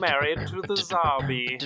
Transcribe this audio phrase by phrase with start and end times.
[0.00, 1.58] Married to the zombie.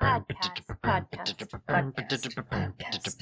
[0.00, 3.18] Podcast, podcast, podcast, podcast.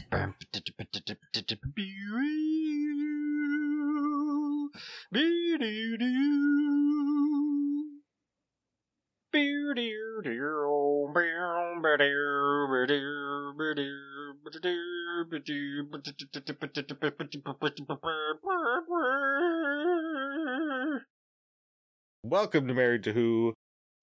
[22.23, 23.55] Welcome to Married to Who,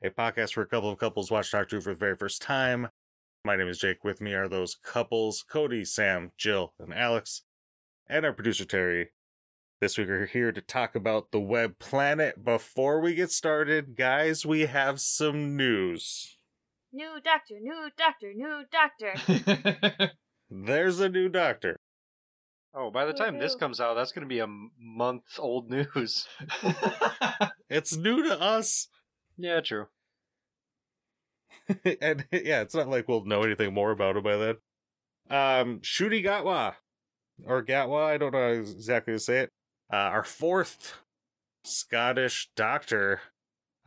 [0.04, 2.90] a podcast where a couple of couples watch Doctor Who for the very first time.
[3.46, 4.04] My name is Jake.
[4.04, 7.44] With me are those couples Cody, Sam, Jill, and Alex,
[8.10, 9.12] and our producer Terry.
[9.80, 12.44] This week we're here to talk about the web planet.
[12.44, 16.38] Before we get started, guys, we have some news.
[16.92, 20.12] New doctor, new doctor, new doctor.
[20.56, 21.76] There's a new doctor.
[22.76, 24.48] Oh, by the time this comes out, that's going to be a
[24.80, 26.28] month old news.
[27.70, 28.88] It's new to us.
[29.36, 29.88] yeah, true.
[32.02, 34.56] and yeah, it's not like we'll know anything more about it by then.
[35.28, 36.76] Um, Ncuti Gatwa,
[37.48, 39.50] or Gatwa, I don't know exactly how to say it.
[39.92, 40.94] Uh, our fourth
[41.64, 43.22] Scottish doctor,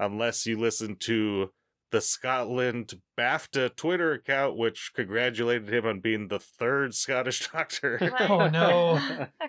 [0.01, 1.51] unless you listen to
[1.97, 8.13] the Scotland BAFTA Twitter account, which congratulated him on being the third Scottish doctor.
[8.21, 9.01] Oh no.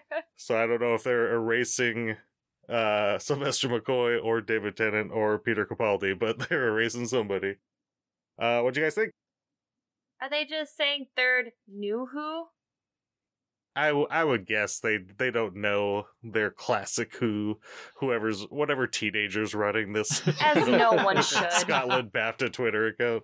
[0.37, 2.15] so I don't know if they're erasing
[2.69, 7.55] uh Sylvester McCoy or David Tennant or Peter Capaldi, but they're erasing somebody.
[8.39, 9.11] Uh, what do you guys think?
[10.21, 12.45] Are they just saying third new who?
[13.77, 17.59] I, w- I would guess they they don't know their classic who
[17.99, 21.51] whoever's whatever teenagers running this As no one should.
[21.51, 23.23] Scotland BAFTA Twitter account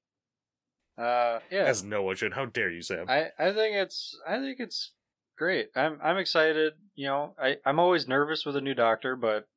[0.97, 1.63] Uh, yeah.
[1.65, 2.33] as no one should.
[2.33, 3.05] How dare you, Sam?
[3.09, 4.91] I, I think it's I think it's
[5.37, 5.69] great.
[5.75, 6.73] I'm I'm excited.
[6.95, 9.47] You know, I I'm always nervous with a new doctor, but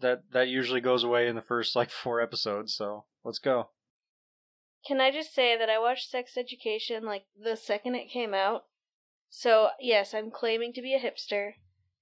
[0.00, 2.74] that that usually goes away in the first like four episodes.
[2.74, 3.70] So let's go.
[4.86, 8.62] Can I just say that I watched Sex Education like the second it came out?
[9.30, 11.52] So, yes, I'm claiming to be a hipster,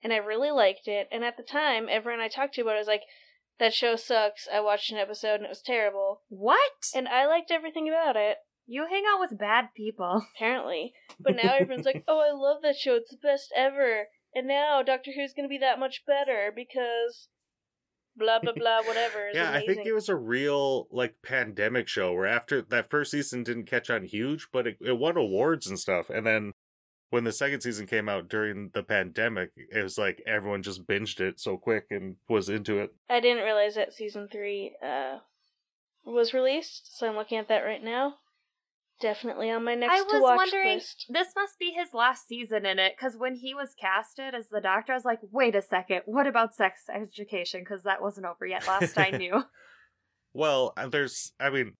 [0.02, 1.08] and I really liked it.
[1.10, 3.02] And at the time, everyone I talked to about it was like,
[3.58, 4.46] that show sucks.
[4.52, 6.22] I watched an episode and it was terrible.
[6.28, 6.90] What?
[6.94, 10.26] And I liked everything about it, you hang out with bad people.
[10.36, 10.92] apparently.
[11.18, 12.96] But now everyone's like, oh, I love that show.
[12.96, 14.08] It's the best ever.
[14.34, 17.28] And now Doctor Who's going to be that much better because
[18.16, 19.28] blah, blah, blah, whatever.
[19.30, 23.12] Is yeah, I think it was a real like pandemic show where after that first
[23.12, 26.10] season didn't catch on huge, but it, it won awards and stuff.
[26.10, 26.52] And then
[27.10, 31.20] when the second season came out during the pandemic, it was like everyone just binged
[31.20, 32.94] it so quick and was into it.
[33.08, 35.18] I didn't realize that season three uh,
[36.04, 38.14] was released, so I'm looking at that right now.
[38.98, 41.04] Definitely on my next I to was watch wondering, list.
[41.10, 44.60] this must be his last season in it, because when he was casted as the
[44.60, 47.60] doctor, I was like, wait a second, what about sex education?
[47.60, 49.44] Because that wasn't over yet last I knew.
[50.32, 51.74] Well, uh, there's, I mean,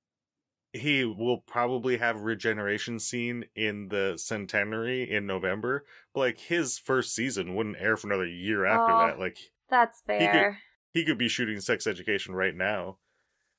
[0.76, 7.14] he will probably have regeneration scene in the centenary in November, but like his first
[7.14, 9.06] season wouldn't air for another year after Oh.
[9.06, 9.18] that.
[9.18, 9.38] Like
[9.68, 10.58] That's could- fair.
[10.92, 12.98] he could be shooting sex education right now.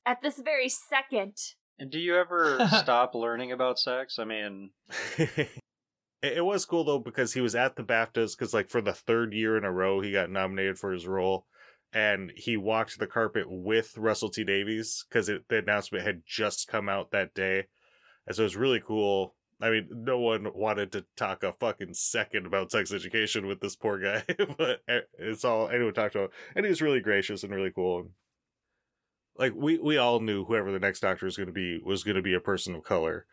[0.06, 1.36] At this very second.
[1.80, 4.18] And do you ever stop learning about sex?
[4.20, 4.72] I mean,
[5.18, 5.50] it,
[6.22, 9.34] it was cool though because he was at the BAFTAs because like for the third
[9.34, 11.46] year in a row he got nominated for his role,
[11.94, 16.90] and he walked the carpet with Russell T Davies because the announcement had just come
[16.90, 17.68] out that day,
[18.26, 19.36] and so it was really cool.
[19.60, 23.76] I mean, no one wanted to talk a fucking second about sex education with this
[23.76, 24.24] poor guy,
[24.58, 24.82] but
[25.18, 28.12] it's all anyone talked about, and he was really gracious and really cool.
[29.38, 32.16] Like we we all knew whoever the next doctor was going to be was going
[32.16, 33.26] to be a person of color.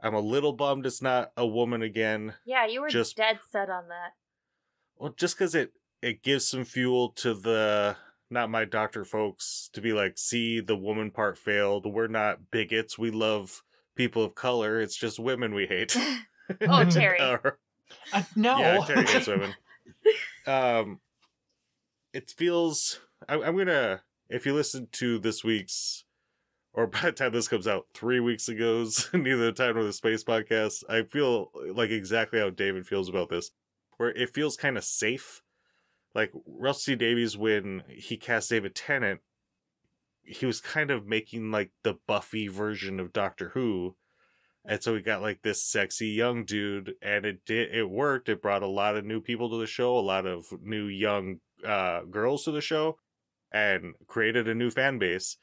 [0.00, 2.34] I'm a little bummed it's not a woman again.
[2.44, 4.12] Yeah, you were Just- dead set on that.
[4.96, 5.72] Well, just because it
[6.02, 7.96] it gives some fuel to the
[8.30, 11.86] not my doctor folks to be like, see, the woman part failed.
[11.86, 12.98] We're not bigots.
[12.98, 13.62] We love
[13.94, 14.80] people of color.
[14.80, 15.96] It's just women we hate.
[16.68, 17.18] Oh, Terry.
[17.20, 17.58] Or-
[18.12, 18.58] Uh, no.
[18.58, 19.54] Yeah, Terry hates women.
[20.46, 20.98] Um,
[22.12, 22.98] it feels.
[23.28, 24.02] I, I'm gonna.
[24.28, 26.04] If you listen to this week's,
[26.74, 29.92] or by the time this comes out, three weeks ago's neither the time nor the
[29.92, 33.52] space podcast, I feel like exactly how David feels about this,
[33.98, 35.42] where it feels kind of safe.
[36.14, 39.20] Like Russell T Davies, when he cast David Tennant,
[40.22, 43.96] he was kind of making like the Buffy version of Doctor Who.
[44.64, 48.28] And so we got like this sexy young dude, and it did it worked.
[48.28, 51.40] It brought a lot of new people to the show, a lot of new young
[51.66, 52.98] uh, girls to the show,
[53.50, 55.36] and created a new fan base.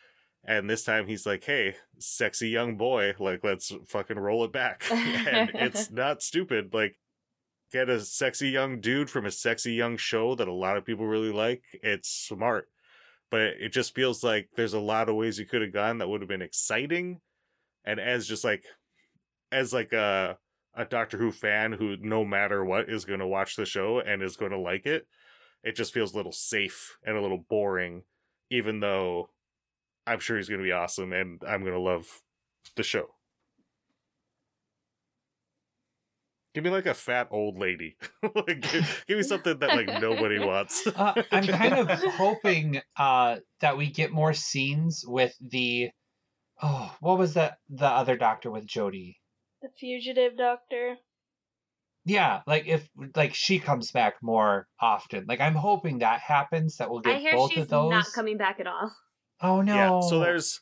[0.46, 4.84] And this time he's like, "Hey, sexy young boy, like let's fucking roll it back."
[4.92, 6.74] and it's not stupid.
[6.74, 6.98] Like
[7.72, 11.06] get a sexy young dude from a sexy young show that a lot of people
[11.06, 12.68] really like, it's smart.
[13.32, 16.10] But it just feels like there's a lot of ways you could have gone that
[16.10, 17.22] would have been exciting.
[17.86, 18.64] And as just like
[19.52, 20.38] as like a
[20.76, 24.24] a Doctor Who fan who no matter what is going to watch the show and
[24.24, 25.08] is going to like it,
[25.64, 28.04] it just feels a little safe and a little boring
[28.50, 29.30] even though
[30.08, 32.08] I'm sure he's going to be awesome and I'm going to love
[32.76, 33.10] the show.
[36.60, 37.96] Give me like a fat old lady.
[38.36, 40.86] like, give, give, me something that like nobody wants.
[40.96, 45.90] uh, I'm kind of hoping uh, that we get more scenes with the
[46.62, 49.22] oh, what was that the other doctor with Jody.
[49.62, 50.98] The fugitive doctor.
[52.04, 55.28] Yeah, like if like she comes back more often.
[55.30, 56.76] Like I'm hoping that happens.
[56.76, 57.90] That we'll get I hear both she's of those.
[57.90, 58.92] not coming back at all
[59.42, 59.74] Oh no!
[59.74, 60.60] Yeah, so there's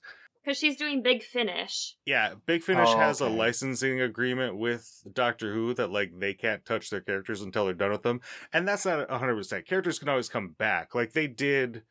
[0.47, 1.97] because she's doing Big Finish.
[2.05, 6.63] yeah, Big Finish Oh, has a licensing agreement with Doctor Who that like they can't
[6.63, 8.21] touch their characters until they're done with them,
[8.53, 9.67] and that's not hundred percent.
[9.67, 11.83] Characters can always come back, like they did,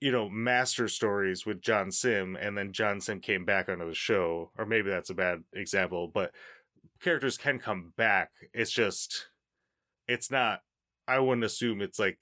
[0.00, 3.94] you know, Master Stories with John Simm, and then John Simm came back onto the
[3.94, 6.30] show, or maybe that's a bad example, but
[7.02, 8.30] characters can come back.
[8.52, 9.30] It's just,
[10.06, 10.60] it's not.
[11.08, 12.18] I wouldn't assume it's like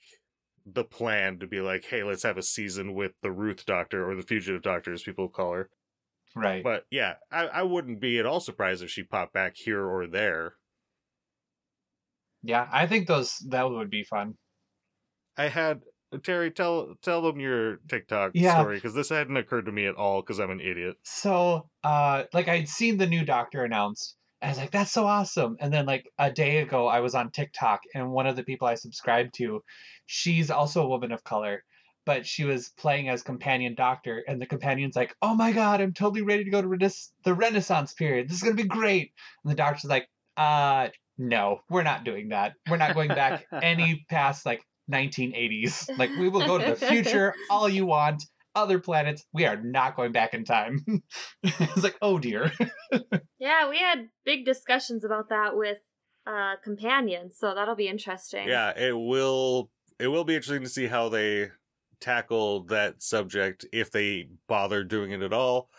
[0.66, 4.14] the plan to be like, hey, let's have a season with the Ruth Doctor or
[4.14, 5.70] the Fugitive Doctor, as people call her.
[6.34, 6.62] right.
[6.62, 10.06] But yeah, I, I wouldn't be at all surprised if she popped back here or
[10.06, 10.54] there.
[12.42, 14.34] yeah, I think those that would be fun.
[15.36, 15.82] I had
[16.22, 18.60] Terry tell tell them your TikTok Yeah.
[18.60, 20.96] story because this hadn't occurred to me at all because I'm an idiot.
[21.04, 24.16] So, uh, like I'd seen the new doctor announced.
[24.42, 25.56] And I was like, that's so awesome.
[25.60, 28.66] And then like a day ago, I was on TikTok, and one of the people
[28.66, 29.62] I subscribed to,
[30.06, 31.62] she's also a woman of color,
[32.04, 35.92] but she was playing as companion doctor, and the companion's like, oh my god, I'm
[35.92, 38.28] totally ready to go to Renaissance, the Renaissance period.
[38.28, 39.12] This is gonna be great.
[39.44, 42.54] And the doctor's like, uh, no, we're not doing that.
[42.68, 45.96] We're not going back any past like 1980s.
[45.96, 48.24] Like we will go to the future all you want
[48.54, 49.24] other planets.
[49.32, 50.84] We are not going back in time.
[51.42, 52.52] it's like, oh dear.
[53.38, 55.78] Yeah, we had big discussions about that with
[56.28, 58.46] uh companions, so that'll be interesting.
[58.46, 59.68] Yeah, it will
[59.98, 61.50] it will be interesting to see how they
[62.00, 65.70] tackle that subject if they bother doing it at all.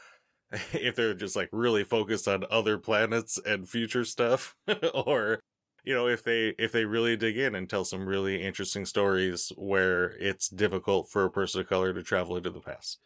[0.74, 4.56] If they're just like really focused on other planets and future stuff
[4.94, 5.40] or
[5.84, 9.52] you know if they if they really dig in and tell some really interesting stories
[9.58, 13.00] where it's difficult for a person of color to travel into the past.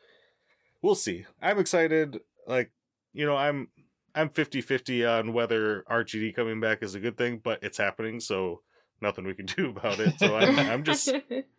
[0.82, 1.26] We'll see.
[1.42, 2.72] I'm excited like
[3.14, 3.70] you know I'm
[4.16, 8.62] I'm 50-50 on whether RTD coming back is a good thing, but it's happening so
[9.00, 10.18] nothing we can do about it.
[10.20, 11.12] So I'm I'm just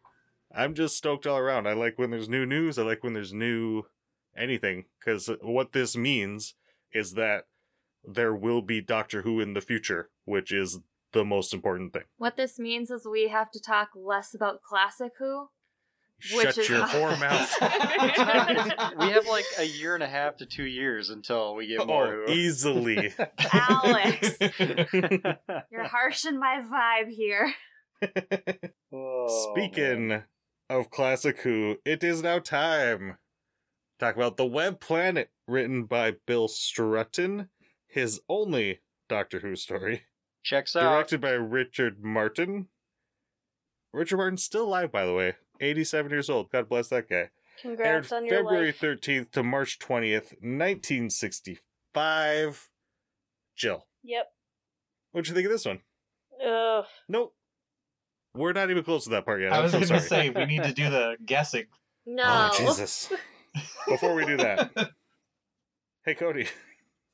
[0.55, 1.67] I'm just stoked all around.
[1.67, 2.79] I like when there's new news.
[2.79, 3.85] I like when there's new
[4.37, 6.55] anything because what this means
[6.93, 7.45] is that
[8.05, 10.79] there will be Doctor Who in the future, which is
[11.13, 12.03] the most important thing.
[12.19, 15.49] what this means is we have to talk less about classic Who.
[16.35, 18.99] Which Shut is- your whore mouth.
[18.99, 22.25] we have like a year and a half to two years until we get more.
[22.27, 23.15] oh, easily.
[23.53, 24.37] Alex,
[25.71, 27.53] you're harshing my vibe here.
[28.93, 30.25] Oh, Speaking man.
[30.69, 33.17] of Classic Who, it is now time.
[33.99, 37.49] To talk about The Web Planet, written by Bill Strutton,
[37.87, 40.03] his only Doctor Who story.
[40.49, 40.83] Checks out.
[40.91, 42.69] Directed by Richard Martin.
[43.93, 45.35] Richard Martin's still alive, by the way.
[45.61, 46.51] 87 years old.
[46.51, 47.31] God bless that guy.
[47.61, 48.81] Congrats Aired on your February life.
[48.81, 52.69] 13th to March 20th, 1965.
[53.57, 54.31] Jill, Yep.
[55.11, 55.81] what'd you think of this one?
[56.45, 56.85] Ugh.
[57.09, 57.35] Nope.
[58.35, 59.53] We're not even close to that part yet.
[59.53, 60.29] I I'm was so going to sorry.
[60.29, 61.65] say, we need to do the guessing.
[62.07, 62.23] No.
[62.27, 63.13] Oh, Jesus.
[63.89, 64.71] Before we do that,
[66.05, 66.47] hey, Cody.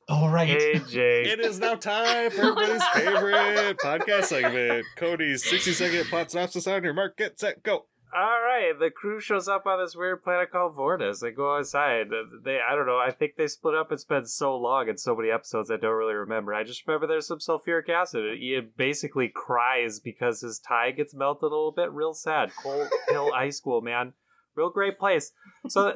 [0.07, 0.47] All right.
[0.47, 1.23] Hey, Jay.
[1.23, 6.83] It is now time for everybody's favorite podcast segment Cody's 60 second plot synopsis on
[6.83, 7.85] your mark, get set, go.
[8.15, 11.19] All right, the crew shows up on this weird planet called Vortis.
[11.19, 12.07] They go outside.
[12.13, 12.97] Uh, They, I don't know.
[12.97, 13.91] I think they split up.
[13.91, 15.69] It's been so long and so many episodes.
[15.69, 16.53] I don't really remember.
[16.53, 18.37] I just remember there's some sulfuric acid.
[18.37, 21.91] He basically cries because his tie gets melted a little bit.
[21.91, 22.51] Real sad.
[22.63, 24.13] Coal Hill High School, man.
[24.55, 25.31] Real great place.
[25.67, 25.93] So uh,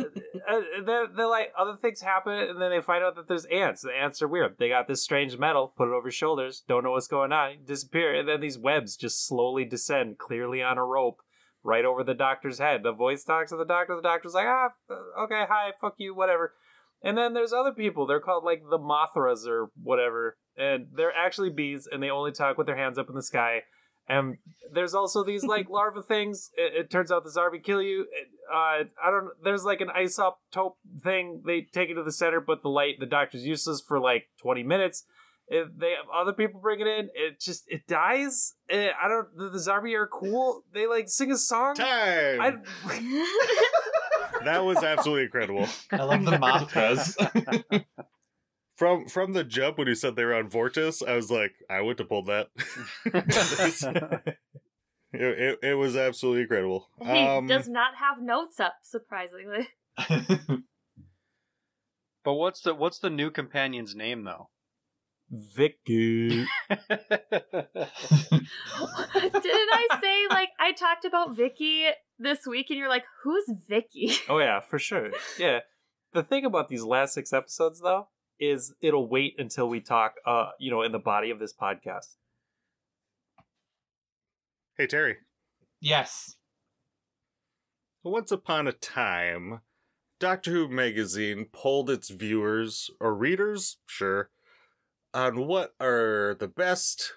[0.86, 3.82] then, then like other things happen, and then they find out that there's ants.
[3.82, 4.56] The ants are weird.
[4.58, 5.74] They got this strange metal.
[5.76, 6.64] Put it over shoulders.
[6.68, 7.58] Don't know what's going on.
[7.66, 11.22] Disappear, and then these webs just slowly descend, clearly on a rope
[11.64, 12.84] right over the doctor's head.
[12.84, 13.96] The voice talks to the doctor.
[13.96, 14.70] The doctor's like, ah,
[15.24, 16.54] okay, hi, fuck you, whatever.
[17.02, 18.06] And then there's other people.
[18.06, 20.38] They're called like the Mothras or whatever.
[20.58, 23.62] And they're actually bees and they only talk with their hands up in the sky.
[24.10, 24.38] And
[24.74, 26.50] there's also these like larva things.
[26.58, 28.02] It, it turns out the Zarbi kill you.
[28.02, 29.30] It, uh, I don't.
[29.44, 30.74] There's like an isotope
[31.04, 31.44] thing.
[31.46, 34.64] They take it to the center, but the light, the doctor's useless for like 20
[34.64, 35.06] minutes.
[35.52, 38.54] If they have other people bring it in, it just it dies.
[38.70, 39.36] Eh, I don't.
[39.36, 40.64] The, the Zarbi are cool.
[40.74, 41.76] They like sing a song.
[41.76, 42.42] Time.
[42.42, 42.56] I,
[44.46, 45.68] That was absolutely incredible.
[45.92, 47.16] I love the Mothras.
[48.80, 51.82] From from the jump when you said they were on Vortis, I was like, I
[51.82, 52.48] would have pulled that.
[55.12, 56.88] it, it, it was absolutely incredible.
[57.02, 59.68] he Um, does not have notes up, surprisingly.
[62.24, 64.48] but what's the what's the new companion's name though?
[65.30, 66.30] Vicky.
[66.70, 66.88] Didn't
[69.12, 74.14] I say like I talked about Vicky this week and you're like, who's Vicky?
[74.30, 75.10] Oh yeah, for sure.
[75.38, 75.60] Yeah.
[76.14, 78.08] The thing about these last six episodes though
[78.40, 82.16] is it'll wait until we talk uh you know in the body of this podcast.
[84.78, 85.18] hey Terry.
[85.82, 86.36] yes.
[88.02, 89.60] Once upon a time,
[90.22, 94.30] Doctor Who magazine polled its viewers or readers, sure,
[95.14, 97.14] on what are the best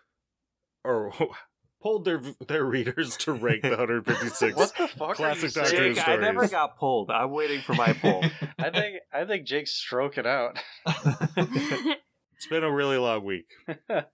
[0.84, 1.12] or
[1.82, 4.56] polled their their readers to rank the 156.
[4.56, 5.16] what the fuck?
[5.16, 5.88] Classic are you Doctor saying?
[5.90, 7.10] Who Jake, I never got pulled.
[7.10, 8.24] I'm waiting for my poll.
[8.58, 10.58] I think I think Jake's stroking out.
[12.34, 13.46] It's been a really long week.
[13.88, 14.04] I'm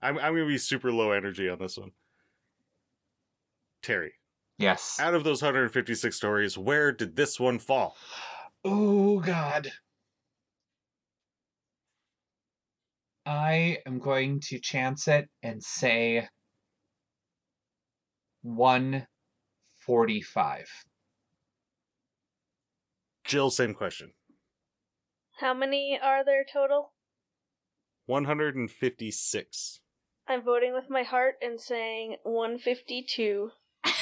[0.00, 1.90] I'm gonna be super low energy on this one.
[3.82, 4.12] Terry,
[4.56, 4.96] Yes.
[4.98, 7.98] out of those 156 stories, where did this one fall?
[8.64, 9.70] Oh God.
[13.26, 16.26] I am going to chance it and say
[18.42, 20.84] 145.
[23.24, 24.12] Jill, same question.
[25.40, 26.92] How many are there total?
[28.06, 29.80] 156.
[30.28, 33.50] I'm voting with my heart and saying 152.
[33.84, 33.94] Like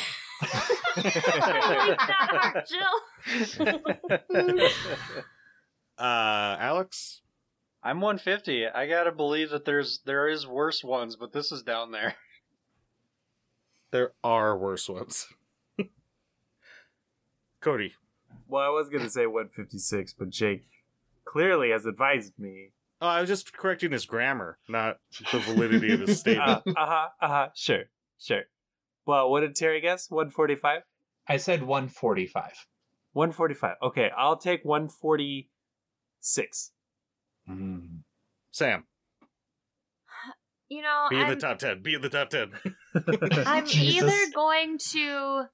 [0.97, 3.01] that heart, Jill.
[5.99, 7.23] Uh, Alex?
[7.83, 8.67] I'm 150.
[8.67, 12.17] I gotta believe that there's there is worse ones, but this is down there.
[13.91, 15.27] There are worse ones.
[17.61, 17.95] Cody.
[18.47, 20.67] well, I was gonna say 156, but Jake
[21.25, 22.73] clearly has advised me.
[23.01, 24.99] Oh, I was just correcting his grammar, not
[25.33, 26.49] the validity of his statement.
[26.49, 26.79] Uh statement.
[26.79, 27.09] huh.
[27.21, 27.49] Uh huh.
[27.55, 27.85] Sure.
[28.21, 28.43] Sure.
[29.07, 30.11] Well, what did Terry guess?
[30.11, 30.83] 145.
[31.29, 32.67] I said 145.
[33.13, 33.77] 145.
[33.83, 36.73] Okay, I'll take 146.
[37.49, 38.01] Mm.
[38.51, 38.85] Sam,
[40.69, 41.83] You know, be in I'm, the top 10.
[41.83, 42.53] Be in the top 10.
[43.47, 44.03] I'm Jesus.
[44.05, 45.45] either going to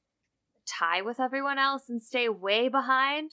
[0.66, 3.30] tie with everyone else and stay way behind,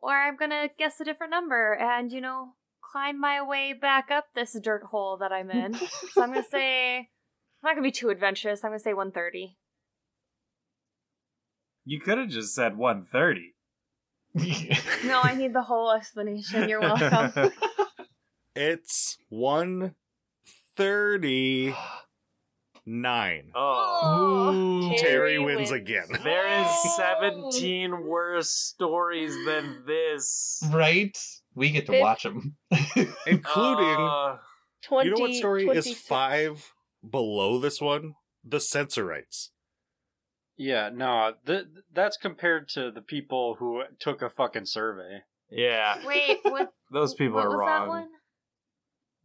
[0.00, 2.54] or I'm gonna guess a different number and, you know,
[2.92, 5.74] climb my way back up this dirt hole that I'm in.
[5.74, 7.04] so I'm gonna say I'm
[7.62, 8.64] not gonna be too adventurous.
[8.64, 9.56] I'm gonna say 130.
[11.84, 13.54] You could have just said 130.
[15.04, 16.68] No, I need the whole explanation.
[16.68, 17.50] You're welcome.
[18.54, 19.18] it's
[22.86, 23.52] 139.
[23.54, 24.52] Oh.
[24.54, 24.88] Ooh.
[24.96, 25.72] Terry Terry wins wins.
[25.72, 26.04] again.
[26.24, 26.96] There is.
[26.96, 30.62] 17 worse stories than this.
[30.72, 31.16] Right?
[31.54, 32.56] We get to Fif- watch them.
[33.26, 34.38] Including, Uh,
[34.82, 36.72] 20, you know what story is five
[37.08, 38.14] below this one?
[38.44, 39.50] The Sensorites.
[40.56, 45.20] Yeah, no, th- that's compared to the people who took a fucking survey.
[45.50, 46.72] yeah, Wait, what?
[46.90, 47.80] those people what are was wrong.
[47.82, 48.08] that one?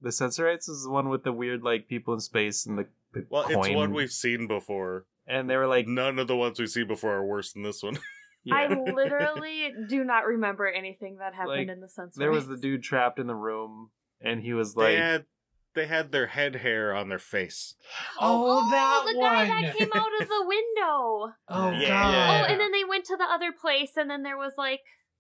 [0.02, 2.88] The Sensorites is the one with the weird, like, people in space and the, the
[3.30, 3.58] Well, coin.
[3.58, 5.06] it's one we've seen before.
[5.28, 7.84] And they were like, None of the ones we've seen before are worse than this
[7.84, 7.98] one.
[8.52, 12.18] I literally do not remember anything that happened Like, in the census.
[12.18, 13.90] there was the dude trapped in the room,
[14.22, 15.26] and he was like, they had
[15.74, 17.76] they had their head hair on their face.
[18.22, 21.34] Oh, oh, that the guy that came out of the window.
[21.50, 21.88] Oh, Yeah.
[21.90, 22.12] God.
[22.14, 22.46] Yeah.
[22.48, 24.80] Oh, and then they went to the other place, and then there was like,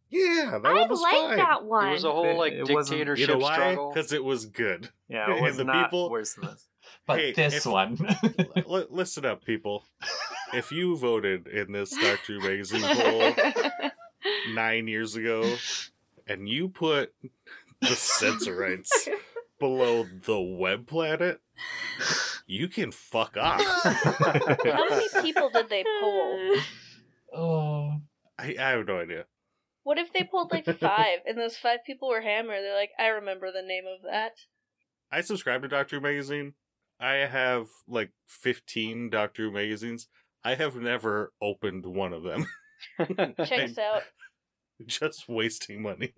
[0.09, 1.37] Yeah, that I was like fine.
[1.37, 1.89] that one.
[1.89, 3.53] It was a whole like It wasn't- dictatorship You know why?
[3.55, 3.91] struggle.
[3.93, 4.89] Because it was good.
[5.09, 6.65] yeah, it was And the not people- worse than this.
[7.07, 7.97] But Hey, this if- one.
[8.57, 9.85] L- listen up, people.
[10.53, 13.33] If you voted in this Doctor Who magazine poll
[14.53, 15.55] nine years ago,
[16.27, 17.13] and you put
[17.81, 19.07] the Sensorites
[19.59, 21.39] below the web planet,
[22.45, 23.61] you can fuck off.
[23.61, 26.55] How many people did they poll?
[27.33, 27.91] oh.
[28.39, 29.25] I, I have no idea.
[29.83, 32.61] What if they pulled like five and those five people were Hammer?
[32.61, 34.33] They're like, I remember the name of that.
[35.11, 36.53] I subscribe to Doctor Who magazine.
[36.99, 40.07] I have like 15 Doctor Who magazines.
[40.43, 42.47] I have never opened one of them.
[43.45, 44.03] Checks out.
[44.85, 46.13] Just wasting money.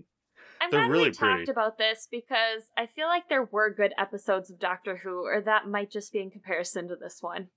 [0.62, 1.51] I'm They're glad really we talked pretty.
[1.51, 5.67] about this because I feel like there were good episodes of Doctor Who, or that
[5.69, 7.48] might just be in comparison to this one,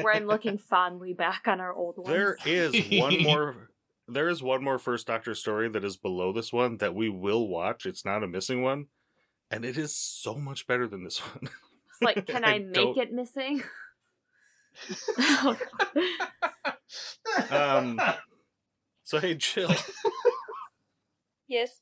[0.00, 2.08] where I'm looking fondly back on our old ones.
[2.08, 3.70] There is one more.
[4.08, 7.46] There is one more First Doctor story that is below this one that we will
[7.48, 7.86] watch.
[7.86, 8.86] It's not a missing one.
[9.50, 11.48] and it is so much better than this one.
[12.00, 13.62] It's like, can I, I make don't- it missing?
[17.50, 18.00] Um,
[19.04, 19.70] so hey, Jill,
[21.48, 21.80] Yes,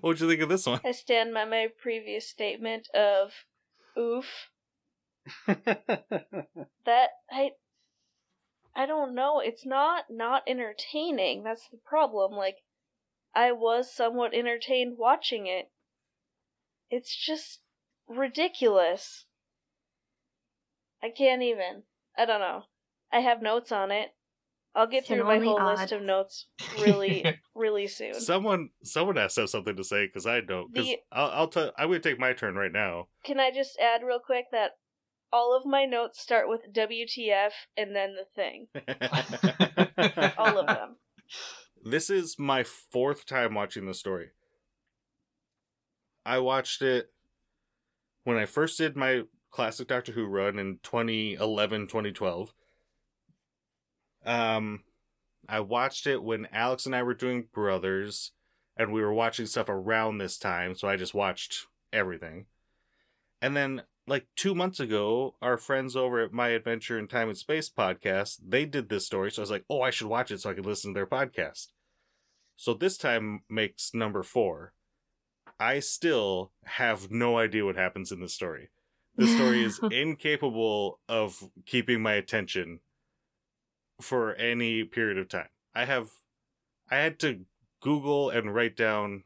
[0.00, 0.80] what'd you think of this one?
[0.84, 3.32] I stand by my previous statement of
[3.98, 4.26] oof.
[5.46, 7.50] That I
[8.74, 9.40] I don't know.
[9.40, 11.42] It's not not entertaining.
[11.44, 12.32] That's the problem.
[12.32, 12.56] Like
[13.34, 15.70] I was somewhat entertained watching it.
[16.90, 17.60] It's just
[18.08, 19.26] ridiculous.
[21.02, 21.82] I can't even.
[22.16, 22.64] I don't know.
[23.12, 24.10] I have notes on it.
[24.74, 25.78] I'll get Can through my whole odd.
[25.78, 26.46] list of notes
[26.80, 27.24] really
[27.56, 28.14] really soon.
[28.14, 30.72] Someone, someone has to have something to say because I don't.
[30.72, 31.72] Because I'll, I'll tell.
[31.76, 33.08] I'm gonna take my turn right now.
[33.24, 34.72] Can I just add real quick that
[35.32, 38.66] all of my notes start with WTF and then the thing.
[40.38, 40.96] All of them.
[41.84, 44.30] This is my fourth time watching the story.
[46.26, 47.12] I watched it
[48.24, 52.52] when I first did my classic Doctor Who run in 2011, 2012.
[54.24, 54.84] Um,
[55.48, 58.32] I watched it when Alex and I were doing Brothers,
[58.76, 62.46] and we were watching stuff around this time, so I just watched everything.
[63.42, 67.38] And then, like two months ago, our friends over at My Adventure in Time and
[67.38, 70.40] Space podcast, they did this story, so I was like, oh, I should watch it
[70.40, 71.68] so I can listen to their podcast.
[72.56, 74.74] So this time makes number four.
[75.58, 78.68] I still have no idea what happens in this story.
[79.20, 82.80] This story is incapable of keeping my attention
[84.00, 85.50] for any period of time.
[85.74, 86.08] I have
[86.90, 87.40] I had to
[87.82, 89.24] Google and write down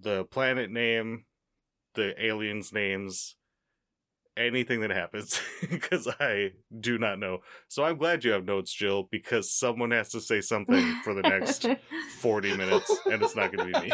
[0.00, 1.24] the planet name,
[1.94, 3.34] the aliens' names,
[4.36, 7.38] anything that happens because I do not know.
[7.66, 11.22] So I'm glad you have notes, Jill, because someone has to say something for the
[11.22, 11.66] next
[12.20, 13.92] 40 minutes, and it's not going to be me.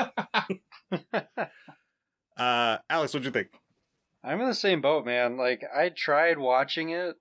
[2.37, 3.48] Uh, Alex, what'd you think?
[4.28, 5.38] I'm in the same boat, man.
[5.38, 7.16] Like I tried watching it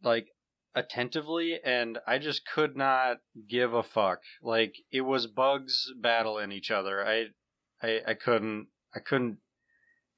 [0.00, 0.28] like
[0.76, 3.16] attentively and I just could not
[3.48, 4.20] give a fuck.
[4.40, 7.04] Like it was bugs battling each other.
[7.04, 7.26] I
[7.82, 9.38] I I couldn't I couldn't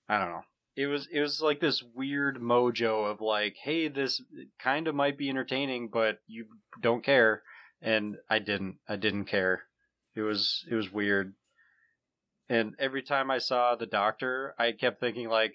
[0.07, 0.45] I don't know.
[0.77, 4.21] It was it was like this weird mojo of like, hey, this
[4.59, 6.45] kind of might be entertaining, but you
[6.79, 7.43] don't care
[7.81, 8.77] and I didn't.
[8.87, 9.63] I didn't care.
[10.15, 11.33] It was it was weird.
[12.51, 15.55] And every time I saw the doctor, I kept thinking like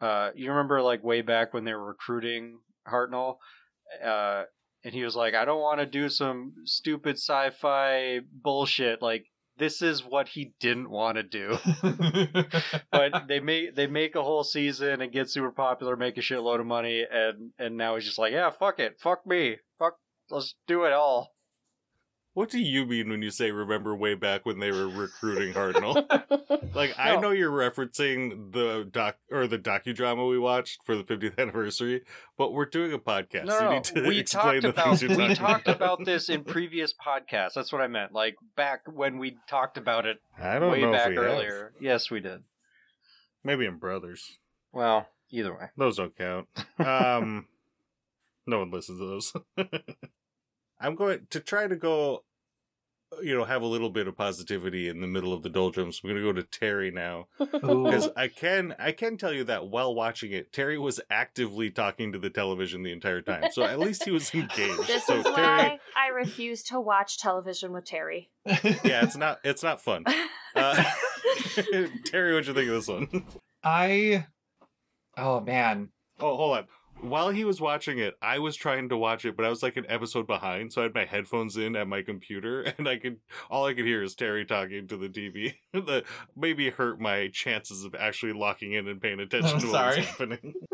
[0.00, 3.36] uh, you remember like way back when they were recruiting Hartnell,
[4.04, 4.44] uh,
[4.84, 9.26] and he was like, "I don't want to do some stupid sci-fi bullshit." Like
[9.58, 11.56] this is what he didn't want to do.
[12.92, 16.60] but they make they make a whole season and get super popular, make a shitload
[16.60, 19.94] of money, and and now he's just like, "Yeah, fuck it, fuck me, fuck,
[20.30, 21.35] let's do it all."
[22.36, 26.04] What do you mean when you say remember way back when they were recruiting Hartnell?
[26.74, 31.38] like I know you're referencing the doc or the docudrama we watched for the 50th
[31.38, 32.02] anniversary,
[32.36, 33.46] but we're doing a podcast.
[33.46, 35.76] No, you no, need to we talked about we talked about.
[35.76, 37.54] about this in previous podcasts.
[37.54, 38.12] That's what I meant.
[38.12, 41.24] Like back when we talked about it I don't way know back we have.
[41.24, 41.72] earlier.
[41.80, 42.42] Yes, we did.
[43.44, 44.40] Maybe in Brothers.
[44.74, 45.68] Well, either way.
[45.78, 46.48] Those don't count.
[46.78, 47.46] Um,
[48.46, 49.32] no one listens to those.
[50.86, 52.22] I'm going to try to go,
[53.20, 56.00] you know, have a little bit of positivity in the middle of the doldrums.
[56.02, 59.66] I'm going to go to Terry now because I can I can tell you that
[59.66, 63.50] while watching it, Terry was actively talking to the television the entire time.
[63.50, 64.86] So at least he was engaged.
[64.86, 68.30] This so is Terry, why I refuse to watch television with Terry.
[68.46, 70.04] yeah, it's not it's not fun.
[70.56, 70.82] Uh,
[72.06, 73.26] Terry, what'd you think of this one?
[73.62, 74.24] I
[75.18, 75.90] oh man.
[76.18, 76.66] Oh, hold on.
[77.00, 79.76] While he was watching it, I was trying to watch it, but I was like
[79.76, 83.18] an episode behind, so I had my headphones in at my computer, and I could
[83.50, 85.54] all I could hear is Terry talking to the TV.
[85.72, 86.04] that
[86.34, 89.96] maybe hurt my chances of actually locking in and paying attention Oh, to what sorry.
[89.98, 90.54] was happening.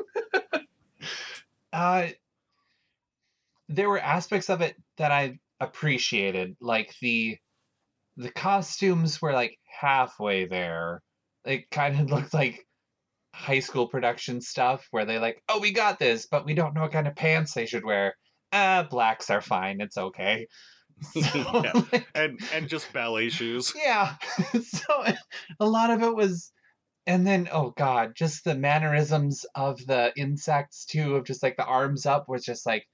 [1.73, 2.09] Uh
[3.71, 7.39] there were aspects of it that I appreciated, like the
[8.19, 11.01] the costumes were like halfway there.
[11.47, 12.67] It kind of looked like
[13.35, 16.83] high school production stuff where they like, "Oh, we got this, but we don't know
[16.83, 18.15] what kind of pants they should wear."
[18.53, 19.81] Ah, blacks are fine.
[19.81, 20.47] It's okay.
[21.15, 21.21] So,
[21.65, 21.73] Yeah.
[21.93, 23.73] like, and and just ballet shoes.
[23.85, 24.15] yeah.
[24.63, 25.05] so
[25.59, 26.53] a lot of it was
[27.07, 31.65] and then oh god, just the mannerisms of the insects too, of just like the
[31.65, 32.87] arms up was just like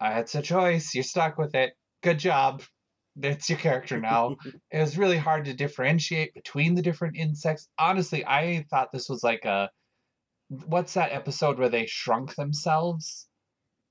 [0.00, 1.74] uh, it's a choice, you're stuck with it.
[2.02, 2.62] Good job.
[3.18, 4.36] That's your character now.
[4.70, 7.68] it was really hard to differentiate between the different insects.
[7.78, 9.70] Honestly, I thought this was like a
[10.48, 13.26] what's that episode where they shrunk themselves?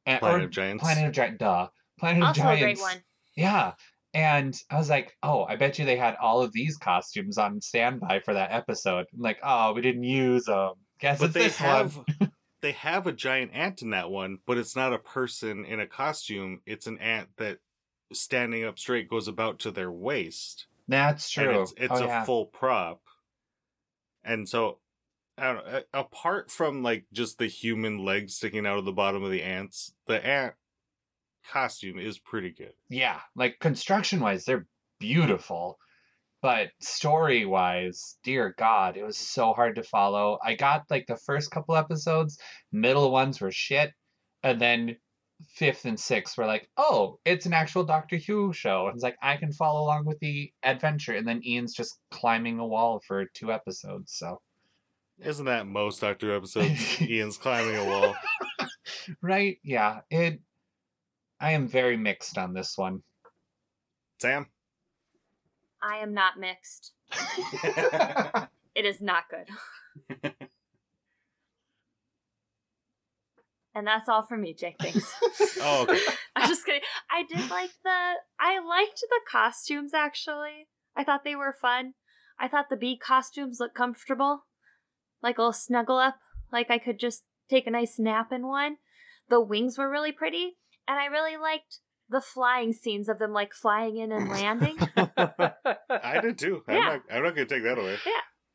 [0.05, 0.83] And, Planet or of Giants.
[0.83, 1.67] Planet of Giants, duh.
[1.99, 2.81] Planet of also a Giants.
[2.81, 3.03] great one.
[3.35, 3.73] Yeah.
[4.13, 7.61] And I was like, oh, I bet you they had all of these costumes on
[7.61, 9.05] standby for that episode.
[9.13, 10.73] I'm like, oh, we didn't use them.
[10.99, 11.99] Guess but they have
[12.61, 15.85] they have a giant ant in that one, but it's not a person in a
[15.85, 16.61] costume.
[16.65, 17.59] It's an ant that
[18.13, 20.67] standing up straight goes about to their waist.
[20.87, 21.61] That's And true.
[21.63, 22.23] it's it's oh, a yeah.
[22.23, 23.01] full prop.
[24.23, 24.79] And so
[25.37, 29.23] I don't know, apart from like just the human legs sticking out of the bottom
[29.23, 30.55] of the ants, the ant
[31.49, 32.73] costume is pretty good.
[32.89, 34.67] yeah, like construction wise, they're
[34.99, 35.77] beautiful.
[36.41, 40.37] But story wise, dear God, it was so hard to follow.
[40.43, 42.37] I got like the first couple episodes,
[42.71, 43.91] middle ones were shit,
[44.43, 44.97] and then
[45.45, 48.87] fifth and sixth were like, oh, it's an actual Doctor Who show.
[48.87, 52.59] And it's like I can follow along with the adventure, and then Ian's just climbing
[52.59, 54.13] a wall for two episodes.
[54.13, 54.41] So
[55.19, 57.01] Isn't that most Doctor Who episodes?
[57.01, 58.15] Ian's climbing a wall.
[59.21, 60.39] right, yeah, it.
[61.39, 63.03] I am very mixed on this one.
[64.19, 64.47] Sam?
[65.81, 66.93] I am not mixed.
[68.77, 69.49] It is not good.
[73.77, 74.75] and that's all for me, Jake.
[74.81, 75.13] Thanks.
[75.59, 75.99] Oh, okay.
[76.35, 76.81] I'm just kidding.
[77.09, 78.13] I did like the.
[78.39, 80.67] I liked the costumes actually.
[80.95, 81.93] I thought they were fun.
[82.39, 84.45] I thought the bee costumes looked comfortable,
[85.23, 86.17] like a little snuggle up.
[86.51, 88.77] Like I could just take a nice nap in one.
[89.29, 93.53] The wings were really pretty, and I really liked the flying scenes of them like
[93.53, 94.77] flying in and landing.
[95.17, 96.61] I did too.
[96.67, 96.81] I'm Yeah.
[96.89, 97.97] not I'm not gonna take that away.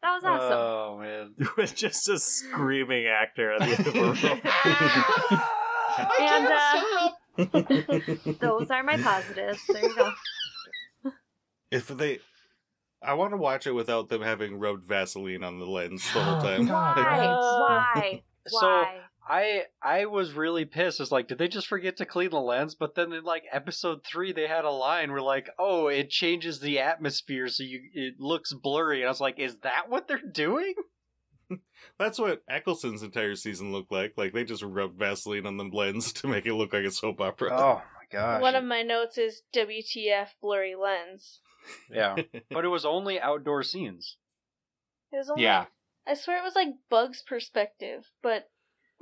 [0.03, 0.59] That was awesome.
[0.59, 1.35] Oh man.
[1.57, 4.19] With just a screaming actor at the end of a room.
[6.21, 6.47] and
[8.29, 9.61] uh, those are my positives.
[9.69, 10.13] There you go.
[11.71, 12.19] If they
[13.03, 16.41] I want to watch it without them having rubbed Vaseline on the lens the whole
[16.43, 16.67] time.
[16.67, 16.97] God.
[16.97, 17.27] Why?
[17.27, 18.23] Uh, Why?
[18.49, 19.01] So Why?
[19.29, 21.01] I I was really pissed.
[21.01, 22.75] It's like, did they just forget to clean the lens?
[22.75, 26.61] But then in like episode three, they had a line where like, oh, it changes
[26.61, 29.01] the atmosphere, so you it looks blurry.
[29.01, 30.75] And I was like, is that what they're doing?
[31.99, 34.15] That's what Eccleston's entire season looked like.
[34.17, 37.21] Like they just rubbed Vaseline on the lens to make it look like a soap
[37.21, 37.51] opera.
[37.53, 38.43] Oh my gosh.
[38.43, 41.41] One of my notes is WTF blurry lens.
[41.91, 42.17] yeah,
[42.51, 44.17] but it was only outdoor scenes.
[45.13, 45.67] It was only, Yeah.
[46.07, 48.49] I swear it was like Bug's perspective, but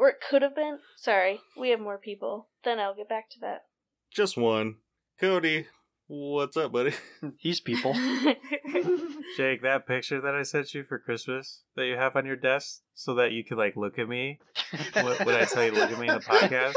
[0.01, 0.79] or it could have been.
[0.97, 2.49] Sorry, we have more people.
[2.65, 3.65] Then I'll get back to that.
[4.11, 4.77] Just one.
[5.21, 5.67] Cody,
[6.07, 6.95] what's up, buddy?
[7.37, 7.93] He's people.
[9.37, 12.81] Jake, that picture that I sent you for Christmas that you have on your desk
[12.95, 14.39] so that you could like look at me
[14.95, 16.75] What- what I tell you to look at me in the podcast?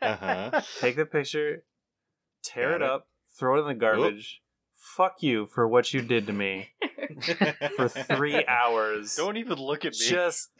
[0.00, 0.60] Uh-huh.
[0.80, 1.64] Take the picture,
[2.42, 2.90] tear Got it it.
[2.90, 4.40] up, throw it in the garbage.
[4.96, 6.68] Fuck you for what you did to me
[7.76, 9.16] for three hours.
[9.16, 10.06] Don't even look at me.
[10.06, 10.50] Just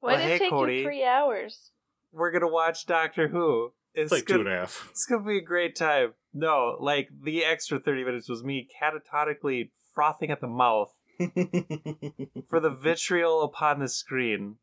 [0.00, 0.76] Why Well, did hey, it take Cody.
[0.78, 1.70] you three hours?
[2.12, 3.72] we're gonna watch Doctor Who.
[3.94, 4.88] It's It's like two gonna, and a half.
[4.90, 6.14] It's gonna be a great time.
[6.32, 10.94] No, like the extra thirty minutes was me catatonically frothing at the mouth
[12.48, 14.56] for the vitriol upon the screen.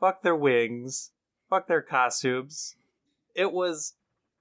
[0.00, 1.12] Fuck their wings.
[1.48, 2.74] Fuck their costumes.
[3.34, 3.94] It was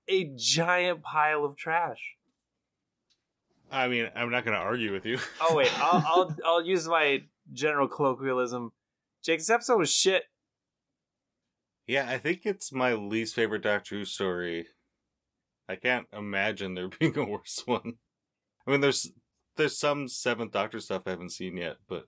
[0.07, 2.15] a giant pile of trash.
[3.71, 5.19] I mean, I'm not gonna argue with you.
[5.41, 8.71] Oh wait, I'll I'll I'll use my general colloquialism.
[9.23, 10.23] Jake's episode was shit.
[11.87, 14.67] Yeah, I think it's my least favorite Doctor Who story.
[15.67, 17.93] I can't imagine there being a worse one.
[18.65, 19.11] I mean, there's
[19.55, 22.05] there's some Seventh Doctor stuff I haven't seen yet, but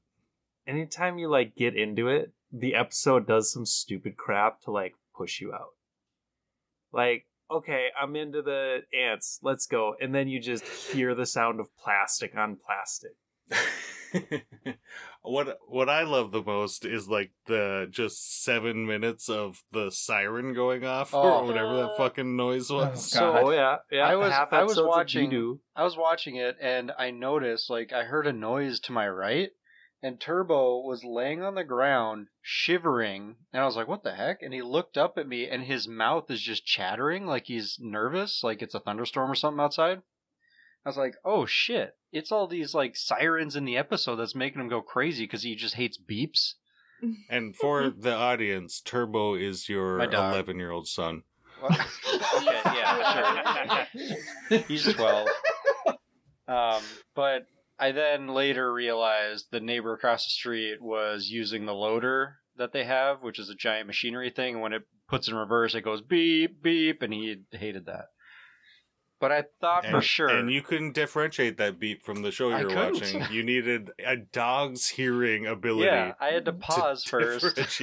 [0.68, 5.40] Anytime you like get into it, the episode does some stupid crap to like push
[5.40, 5.74] you out.
[6.92, 9.96] Like, okay, I'm into the ants, let's go.
[10.02, 13.12] And then you just hear the sound of plastic on plastic.
[15.22, 20.54] what what I love the most is like the just seven minutes of the siren
[20.54, 21.40] going off Oh.
[21.40, 23.16] or whatever that fucking noise oh, was.
[23.16, 24.08] Oh, So- Oh yeah, yeah.
[24.08, 28.04] I was- half I was watching- I was watching it and I noticed like I
[28.04, 29.50] heard a noise to my right
[30.04, 34.42] and Turbo was laying on the ground shivering and I was like what the heck
[34.42, 38.42] and he looked up at me and his mouth is just chattering like he's nervous
[38.44, 40.02] like it's a thunderstorm or something outside.
[40.86, 44.62] I was like oh shit it's all these like sirens in the episode that's making
[44.62, 46.54] him go crazy cuz he just hates beeps.
[47.30, 50.34] And for the audience, Turbo is your My dog.
[50.34, 51.24] eleven year old son.
[51.62, 51.76] okay,
[52.44, 53.86] yeah,
[54.50, 54.58] sure.
[54.68, 55.28] He's 12.
[56.48, 56.82] Um,
[57.14, 57.44] but
[57.80, 62.86] I then later realized the neighbor across the street was using the loader that they
[62.86, 64.54] have, which is a giant machinery thing.
[64.56, 68.06] And when it puts in reverse, it goes beep, beep, and he hated that.
[69.20, 70.28] But I thought And, for sure.
[70.28, 73.24] and you couldn't differentiate that beep from the show you're watching.
[73.32, 75.86] You needed a dog's hearing ability.
[75.86, 77.58] yeah, I had to to pause first.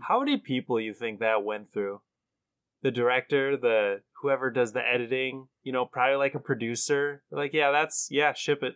[0.00, 2.00] How many people you think that went through?
[2.82, 7.22] the director, the whoever does the editing, you know, probably like a producer.
[7.30, 8.74] Like, yeah, that's yeah, ship it.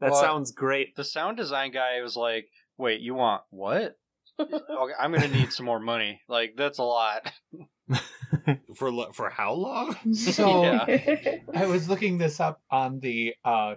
[0.00, 0.96] That Well, sounds great.
[0.96, 2.48] The sound design guy was like,
[2.78, 3.98] "Wait, you want what?
[4.40, 6.22] okay, I'm gonna need some more money.
[6.26, 7.30] Like that's a lot."
[8.76, 9.96] For lo- for how long?
[10.14, 11.36] So Yeah.
[11.54, 13.74] I was looking this up on the uh,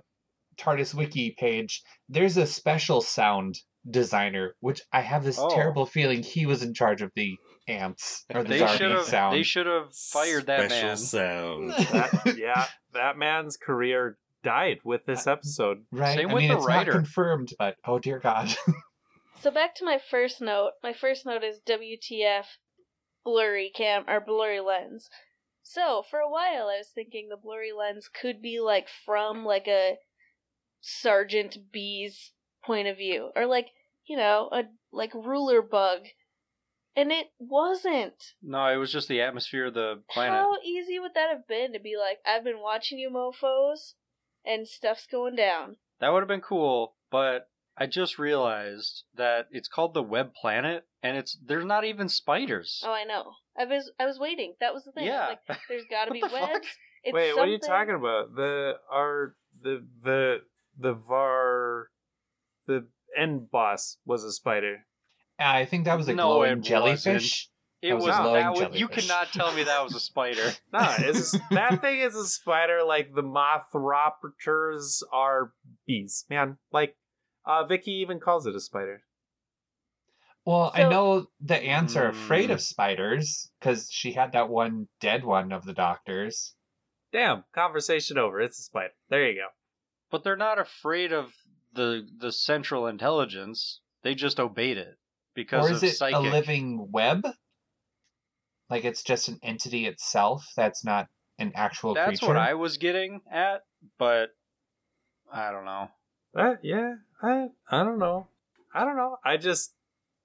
[0.57, 1.81] TARDIS wiki page.
[2.09, 5.49] There's a special sound designer, which I have this Oh.
[5.53, 7.35] terrible feeling he was in charge of the
[7.67, 9.35] ants or the They Darby sound.
[9.35, 10.97] They should have fired that Special man.
[10.97, 11.69] sound.
[11.71, 15.83] That- yeah, that man's career died with this episode.
[15.91, 16.15] right?
[16.17, 16.91] Same I with mean, the it's writer.
[16.93, 18.55] not confirmed, but oh dear God.
[19.41, 20.71] So back to my first note.
[20.81, 22.45] My first note is WTF
[23.25, 25.09] blurry cam or blurry lens.
[25.63, 29.67] So for a while I was thinking the blurry lens could be like from like
[29.67, 29.97] a
[30.79, 32.31] Sergeant B's
[32.63, 33.31] point of view.
[33.35, 33.69] Or like,
[34.05, 36.01] you know, a like ruler bug.
[36.95, 38.33] And it wasn't.
[38.41, 40.39] No, it was just the atmosphere of the planet.
[40.39, 43.95] How easy would that have been to be like, I've been watching you mofos
[44.45, 45.75] and stuff's going down.
[45.99, 50.85] That would have been cool, but I just realized that it's called the Web Planet,
[51.03, 52.81] and it's there's not even spiders.
[52.85, 53.33] Oh I know.
[53.57, 54.55] I was I was waiting.
[54.59, 55.09] That was the thing.
[55.09, 55.53] I was yeah.
[55.53, 56.49] like, there's gotta be the fuck?
[56.49, 56.67] webs.
[57.03, 58.35] It's Wait, what are you talking about?
[58.35, 60.37] The our the the
[60.79, 61.89] the var
[62.67, 64.85] the end boss was a spider.
[65.39, 67.49] Uh, I think that was a No, glowing it jellyfish.
[67.81, 70.51] it was, was that glowing was, you cannot tell me that was a spider.
[70.73, 72.83] No, it's a, that thing is a spider.
[72.85, 75.51] Like the mothropters are
[75.85, 76.57] bees, man.
[76.71, 76.95] Like
[77.45, 79.03] uh, Vicky even calls it a spider.
[80.45, 82.53] Well, I know the ants are afraid Mm.
[82.53, 86.55] of spiders because she had that one dead one of the doctors.
[87.11, 88.39] Damn, conversation over.
[88.41, 88.93] It's a spider.
[89.09, 89.47] There you go.
[90.11, 91.33] but they're not afraid of
[91.73, 93.81] the the central intelligence.
[94.03, 94.99] They just obeyed it
[95.33, 96.17] because or is of it psychic.
[96.17, 97.25] a living web?
[98.69, 101.07] Like it's just an entity itself that's not
[101.39, 102.27] an actual That's creature.
[102.27, 103.63] what I was getting at,
[103.97, 104.29] but
[105.31, 105.89] I don't know.
[106.35, 108.27] Uh, yeah, I I don't know.
[108.73, 109.17] I don't know.
[109.23, 109.73] I just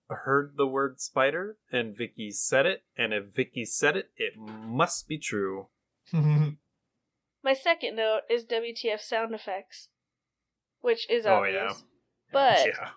[0.08, 5.06] heard the word spider and Vicky said it, and if Vicky said it, it must
[5.06, 5.68] be true.
[6.12, 9.88] My second note is WTF sound effects,
[10.80, 11.54] which is Oh, obvious.
[11.56, 11.72] yeah.
[12.32, 12.88] But yeah.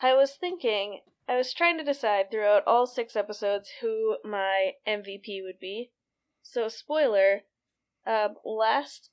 [0.00, 5.42] I was thinking, I was trying to decide throughout all six episodes who my MVP
[5.42, 5.90] would be.
[6.42, 7.40] So, spoiler,
[8.06, 9.10] um, last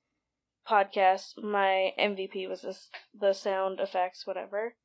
[0.69, 4.75] podcast, my MVP was this, the sound effects, whatever.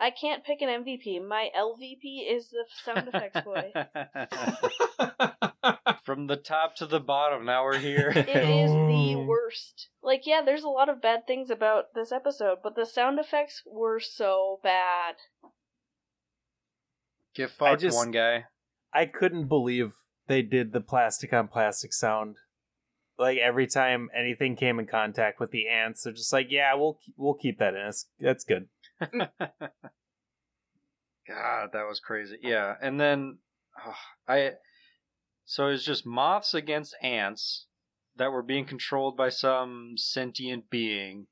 [0.00, 1.24] I can't pick an MVP.
[1.26, 3.72] My LVP is the sound effects boy.
[6.04, 8.12] From the top to the bottom, now we're here.
[8.14, 9.24] It is the Oh.
[9.26, 9.88] worst.
[10.02, 13.62] Like, yeah, there's a lot of bad things about this episode, but the sound effects
[13.66, 15.14] were so bad.
[17.34, 18.44] Get fucked, just- one guy.
[18.92, 19.92] I couldn't believe
[20.28, 22.36] they did the plastic on plastic sound.
[23.18, 26.98] Like every time anything came in contact with the ants, they're just like, "Yeah, we'll
[27.16, 27.84] we'll keep that in.
[27.84, 28.68] That's, that's good."
[31.28, 32.38] God, that was crazy.
[32.42, 33.38] Yeah, and then
[33.86, 33.94] oh,
[34.28, 34.52] I
[35.44, 37.66] so it's just moths against ants
[38.16, 41.26] that were being controlled by some sentient being.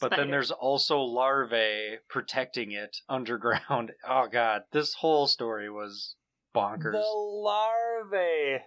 [0.00, 3.92] But then there's also larvae protecting it underground.
[4.08, 6.16] Oh god, this whole story was
[6.54, 6.92] bonkers.
[6.92, 8.64] The larvae.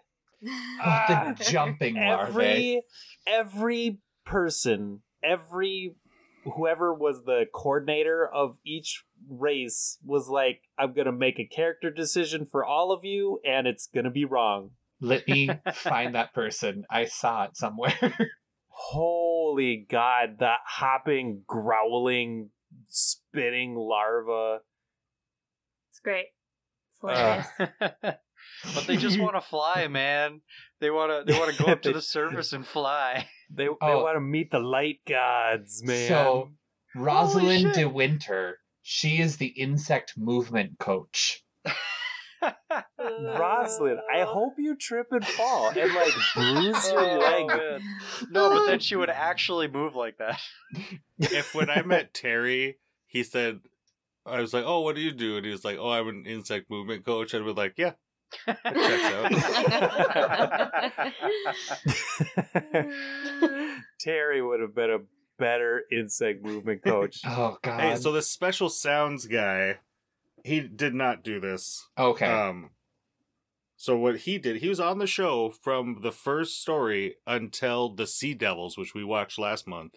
[0.84, 2.44] Oh, the jumping larvae.
[2.44, 2.82] Every
[3.28, 5.96] every person, every
[6.44, 12.46] whoever was the coordinator of each race was like, "I'm gonna make a character decision
[12.46, 16.86] for all of you, and it's gonna be wrong." Let me find that person.
[16.90, 18.32] I saw it somewhere.
[18.68, 22.50] Holy God, that hopping, growling,
[22.88, 24.60] spitting larva.
[25.90, 26.28] It's great.
[26.92, 28.20] It's Uh, hilarious.
[28.74, 30.42] But they just want to fly, man.
[30.82, 33.28] They want to they want to go up to the surface and fly.
[33.50, 34.04] They they Oh.
[34.04, 36.08] want to meet the light gods, man.
[36.08, 36.52] So
[36.96, 37.72] Roslyn.
[37.74, 41.44] De Winter, she is the insect movement coach.
[43.00, 47.48] Roslyn, I hope you trip and fall and like bruise your Oh, leg.
[47.48, 47.82] man.
[48.30, 50.40] No, but then she would actually move like that.
[51.20, 52.78] if when I met Terry,
[53.08, 53.60] he said,
[54.26, 56.26] I was like, "Oh, what do you do?" And he was like, "Oh, I'm an
[56.26, 57.94] insect movement coach." I'd be like, "Yeah,
[64.00, 65.00] Terry would have been a
[65.38, 67.22] better insect movement coach.
[67.26, 67.82] Oh God.
[67.82, 69.80] Hey, so the special sounds guy,
[70.44, 71.88] he did not do this.
[71.98, 72.28] okay.
[72.28, 72.70] Um,
[73.78, 78.08] so what he did, he was on the show from the first story until the
[78.08, 79.96] Sea Devils, which we watched last month.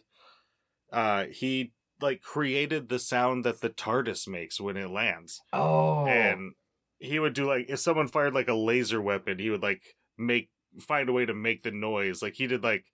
[0.93, 6.07] Uh, he like created the sound that the TARDIS makes when it lands, oh.
[6.07, 6.55] and
[6.99, 9.83] he would do like if someone fired like a laser weapon, he would like
[10.17, 12.23] make find a way to make the noise.
[12.23, 12.85] Like he did like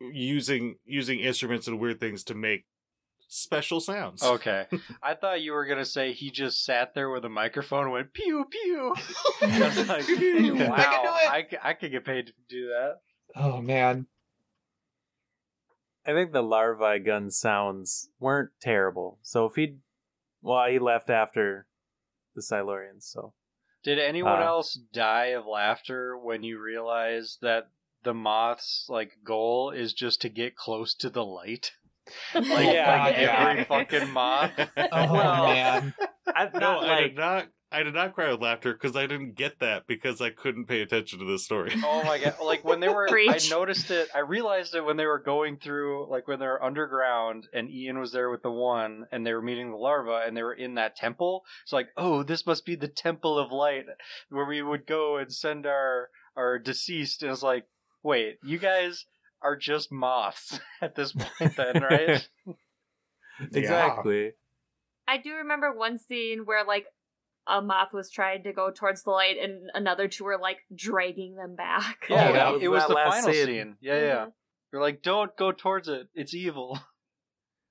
[0.00, 2.64] using using instruments and weird things to make
[3.28, 4.22] special sounds.
[4.22, 4.66] Okay.
[5.02, 8.12] I thought you were gonna say he just sat there with a microphone and went
[8.12, 8.94] pew pew.
[9.42, 10.70] I was like, wow, I can do it.
[10.70, 12.96] I, c- I could get paid to do that.
[13.36, 14.06] Oh man.
[16.06, 19.18] I think the larvae gun sounds weren't terrible.
[19.22, 19.78] So if he'd
[20.42, 21.66] well, he left after
[22.34, 23.02] the Silurians.
[23.04, 23.32] So
[23.82, 27.68] Did anyone Uh, else die of laughter when you realized that
[28.02, 31.72] the moth's like goal is just to get close to the light?
[32.34, 33.48] Like, Yeah, like yeah.
[33.48, 34.52] every fucking moth.
[34.76, 35.94] Oh Well, man.
[36.26, 37.46] I no, not I did not.
[37.74, 40.80] I did not cry with laughter because I didn't get that because I couldn't pay
[40.80, 41.72] attention to this story.
[41.84, 42.36] Oh my god!
[42.42, 44.08] Like when they were, I noticed it.
[44.14, 47.98] I realized it when they were going through, like when they were underground, and Ian
[47.98, 50.74] was there with the one, and they were meeting the larva, and they were in
[50.74, 51.44] that temple.
[51.62, 53.86] It's like, oh, this must be the temple of light,
[54.28, 57.22] where we would go and send our our deceased.
[57.22, 57.66] And it's like,
[58.02, 59.04] wait, you guys
[59.42, 62.28] are just moths at this point, then, right?
[63.52, 64.32] exactly.
[65.06, 66.86] I do remember one scene where like
[67.46, 71.36] a moth was trying to go towards the light and another two were like dragging
[71.36, 72.06] them back.
[72.08, 73.46] yeah, Oh, that it- was it was that the last final scene.
[73.46, 73.76] scene.
[73.80, 74.14] Yeah, yeah.
[74.16, 74.30] Mm-hmm.
[74.72, 76.08] They're like, don't go towards it.
[76.14, 76.78] It's evil.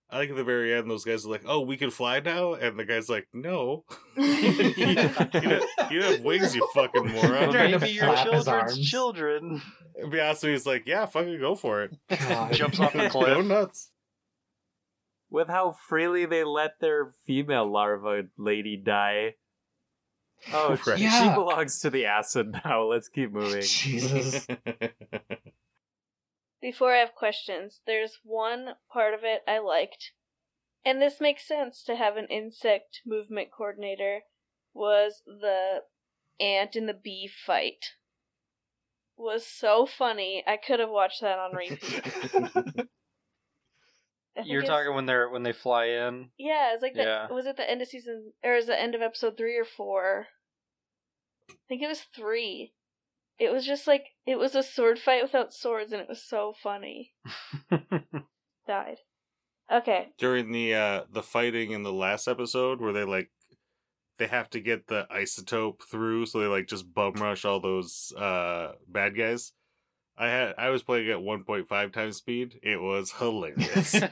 [0.10, 2.54] I like at the very end, those guys are like, "Oh, we can fly now,"
[2.54, 3.84] and the guy's like, "No,
[4.16, 8.48] you, don't, you have wings, you fucking moron." Trying to Maybe your flap his children's
[8.48, 8.90] arms.
[8.92, 9.62] children.
[9.96, 11.98] And Beyonce is like, "Yeah, fucking go for it."
[12.30, 12.54] God.
[12.54, 13.28] Jumps off the cliff.
[13.28, 13.90] Go nuts.
[15.32, 19.34] With how freely they let their female larva lady die.
[20.51, 20.99] Oh, Right.
[20.99, 22.84] she belongs to the acid now.
[22.91, 23.62] Let's keep moving.
[23.65, 24.45] Jesus.
[26.62, 30.12] Before I have questions, there's one part of it I liked.
[30.86, 34.21] And this makes sense to have an insect movement coordinator
[34.73, 35.82] was the
[36.39, 37.93] ant and the bee fight.
[39.15, 40.43] Was so funny.
[40.47, 42.88] I could have watched that on repeat.
[44.36, 46.30] I think You're talking when they're when they fly in.
[46.38, 47.28] Yeah, it's like the Yeah.
[47.32, 50.28] was it the end of season or is the end of episode three or four?
[51.50, 52.74] I think it was three.
[53.39, 56.54] It was just like it was a sword fight without swords, and it was so
[56.62, 57.13] funny.
[58.67, 58.98] Died.
[59.72, 60.10] Okay.
[60.17, 63.30] During the uh the fighting in the last episode, where they like
[64.17, 68.12] they have to get the isotope through, so they like just bum rush all those
[68.17, 69.52] uh bad guys.
[70.17, 72.60] I had I was playing at 1.5 times speed.
[72.62, 73.93] It was hilarious.
[73.99, 74.10] God,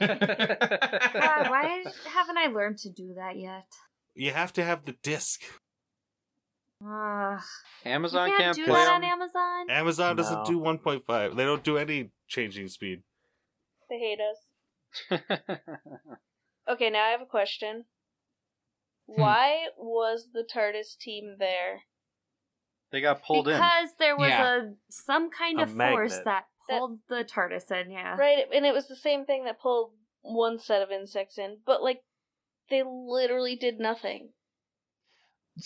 [1.12, 3.66] why haven't I learned to do that yet?
[4.14, 5.42] you have to have the disc.
[6.84, 7.40] Ugh.
[7.84, 9.70] Amazon you can't, can't do play that on Amazon.
[9.70, 11.36] Amazon doesn't do 1.5.
[11.36, 13.02] They don't do any changing speed.
[13.88, 15.58] They hate us.
[16.68, 17.84] Okay, now I have a question.
[19.10, 19.20] Hmm.
[19.20, 21.82] Why was the TARDIS team there?
[22.92, 23.54] They got pulled in.
[23.54, 24.56] because there was Yeah.
[24.56, 25.76] a some kind A of force
[26.10, 26.24] magnet.
[26.26, 27.90] that That- pulled the TARDIS in.
[27.90, 28.16] Yeah.
[28.16, 31.82] Right, and it was the same thing that pulled one set of insects in, but
[31.82, 32.02] like
[32.70, 34.32] they literally did nothing.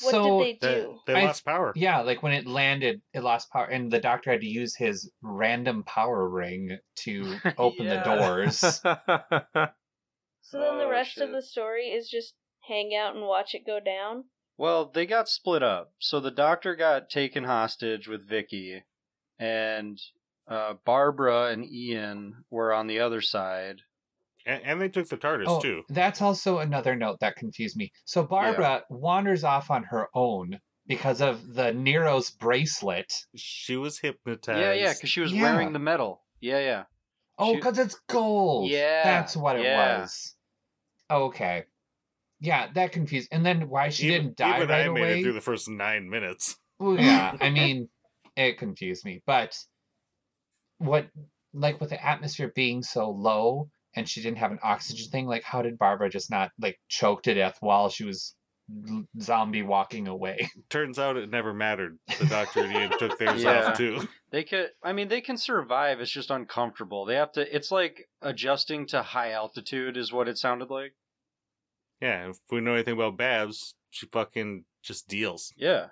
[0.03, 0.99] What so did they They, do?
[1.07, 1.73] they I- lost power.
[1.77, 5.13] yeah, like when it landed, it lost power, and the doctor had to use his
[5.23, 8.61] random power ring to open the doors.
[10.49, 11.25] So then the Oh, rest shit.
[11.25, 12.37] of the story is just
[12.69, 14.25] hang out and watch it go down.
[14.59, 15.93] Well, they got split up.
[15.99, 18.83] So the doctor got taken hostage with Vicky,
[19.39, 19.99] and
[20.49, 23.83] uh, Barbara and Ian were on the other side.
[24.47, 25.83] And, and they took the TARDIS Oh, too.
[25.89, 27.93] that's also another note that confused me.
[28.05, 33.13] So Barbara wanders off on her own because of the Nero's bracelet.
[33.35, 34.61] She was hypnotized.
[34.61, 35.43] Yeah, yeah, because she was Yeah.
[35.43, 36.23] wearing the medal.
[36.41, 36.85] Yeah, yeah.
[37.39, 38.71] Oh, She- because it's gold.
[38.71, 40.01] Yeah, that's what it yeah.
[40.01, 40.35] was.
[41.11, 41.65] Okay,
[42.41, 43.29] yeah, that confused.
[43.33, 45.19] And then why she even, didn't die even right I made away?
[45.21, 46.57] it through the first nine minutes.
[46.79, 47.89] Well, yeah, I mean,
[48.37, 49.23] it confused me.
[49.27, 49.57] But
[50.79, 51.07] what,
[51.55, 55.43] like, with the atmosphere being so low and she didn't have an oxygen thing, like,
[55.43, 58.35] how did Barbara just not, like, choke to death while she was
[59.21, 60.51] zombie walking away?
[60.71, 61.99] Turns out it never mattered.
[62.19, 63.71] The doctor and Ian took theirs Yeah.
[63.71, 64.07] off too.
[64.31, 64.71] They could.
[64.83, 66.01] I mean, they can survive.
[66.01, 67.07] It's just uncomfortable.
[67.07, 67.55] They have to.
[67.57, 70.93] It's like adjusting to high altitude, is what it sounded like.
[72.01, 75.53] Yeah, if we know anything about Babs, she fucking just deals.
[75.57, 75.87] Yeah.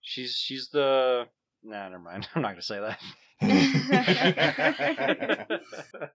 [0.00, 1.26] She's she's the.
[1.62, 2.28] Nah, never mind.
[2.34, 2.98] I'm not gonna say that.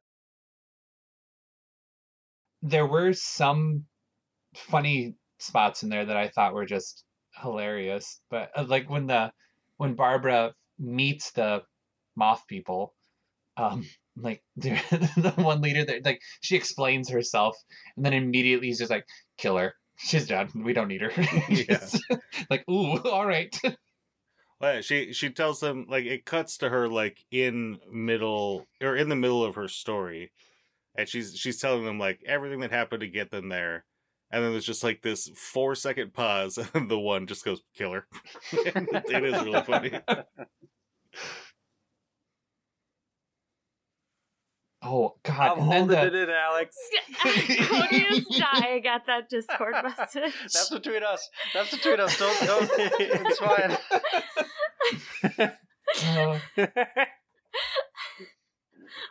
[2.61, 3.85] there were some
[4.55, 7.03] funny spots in there that I thought were just
[7.41, 8.21] hilarious.
[8.29, 9.31] But uh, like when the
[9.77, 11.63] when Barbara meets the
[12.15, 12.95] moth people,
[13.57, 13.85] um,
[14.17, 17.57] like the one leader that like she explains herself,
[17.95, 19.05] and then immediately he's just like,
[19.37, 20.49] "Kill her." she's done.
[20.55, 21.11] We don't need her.
[21.49, 21.87] Yeah.
[22.49, 23.55] like, ooh, all right.
[24.59, 29.09] Well, she she tells them like it cuts to her like in middle or in
[29.09, 30.31] the middle of her story,
[30.95, 33.85] and she's she's telling them like everything that happened to get them there,
[34.31, 38.07] and then there's just like this four second pause, and the one just goes killer.
[38.51, 39.99] it is really funny.
[44.83, 45.39] Oh God!
[45.39, 46.75] I'm and then holding the, it in, Alex.
[47.21, 50.33] Cody is dying at that Discord message.
[50.41, 51.29] That's between us.
[51.53, 52.17] That's between us.
[52.17, 52.39] Don't.
[52.47, 52.69] don't
[52.99, 53.77] it's fine.
[56.03, 56.39] uh,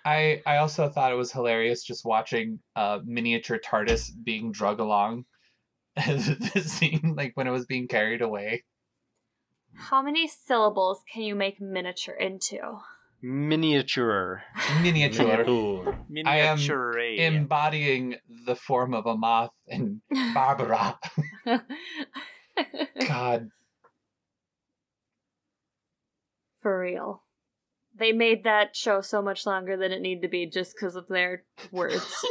[0.05, 5.25] I I also thought it was hilarious just watching uh miniature TARDIS being drug along.
[5.97, 8.64] As the scene, like when it was being carried away.
[9.75, 12.81] How many syllables can you make miniature into?
[13.23, 14.43] Miniature.
[14.83, 15.45] Miniature.
[15.45, 15.85] Cool.
[16.25, 16.99] I am Miniature.
[16.99, 18.16] embodying
[18.47, 20.01] the form of a moth and
[20.35, 20.99] Barbara.
[23.07, 23.51] God.
[26.62, 27.23] For real.
[27.99, 31.07] They made that show so much longer than it needed to be just because of
[31.09, 32.25] their words.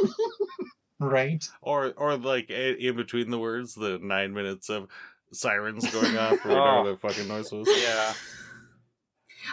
[0.98, 1.48] Right?
[1.62, 4.88] Or or like in between the words, the nine minutes of
[5.32, 6.82] sirens going off or Oh.
[6.82, 7.68] whatever the fucking noise was.
[7.70, 8.12] Yeah.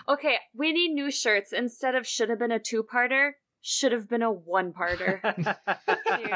[0.07, 1.53] Okay, we need new shirts.
[1.53, 3.31] Instead of should have been a two parter,
[3.61, 5.21] should have been a one parter.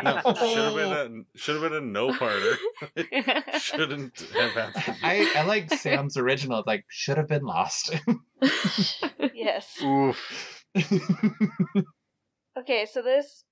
[0.04, 0.76] No, should have oh.
[0.76, 2.56] been a should have been a no parter.
[3.60, 4.98] Shouldn't have happened.
[5.02, 7.96] I, I like Sam's original, like, should have been lost.
[9.34, 9.82] Yes.
[9.84, 10.66] Oof.
[12.58, 13.44] Okay, so this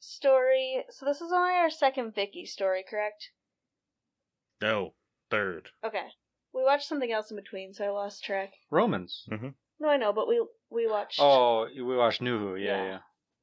[0.00, 0.84] story.
[0.90, 3.30] So this is only our second Vicky story, correct?
[4.60, 4.94] No,
[5.30, 5.70] third.
[5.84, 6.06] Okay.
[6.54, 8.52] We watched something else in between, so I lost track.
[8.70, 9.26] Romans.
[9.80, 11.20] No, I know, but we we watched.
[11.20, 12.56] Oh, we watched Nuhu.
[12.60, 12.84] Yeah, Yeah.
[12.84, 12.98] yeah.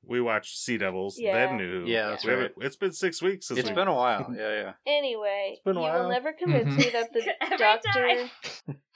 [0.08, 1.34] We watched Sea Devils, Yeah.
[1.34, 1.82] then New.
[1.82, 1.88] Who.
[1.90, 2.52] Yeah, that's We right.
[2.62, 3.48] It's been six weeks.
[3.48, 4.32] Since It's we- been a while.
[4.38, 4.74] Yeah, yeah.
[4.86, 6.04] Anyway, been a you while.
[6.04, 6.78] will never convince Mhm.
[6.78, 8.30] me that the doctor time.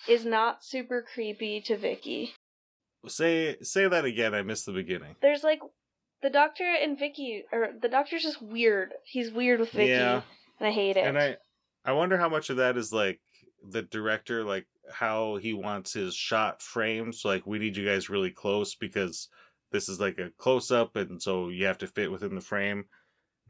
[0.07, 2.33] is not super creepy to Vicky.
[3.07, 4.33] say say that again.
[4.35, 5.15] I missed the beginning.
[5.21, 5.61] There's like
[6.21, 8.93] the doctor and Vicky, or the doctor's just weird.
[9.05, 10.21] He's weird with Vicky, Yeah.
[10.59, 11.05] and I hate it.
[11.05, 11.37] And I
[11.85, 13.19] I wonder how much of that is like
[13.67, 17.15] the director, like how he wants his shot framed.
[17.15, 19.29] So like we need you guys really close because
[19.71, 22.85] this is like a close up, and so you have to fit within the frame.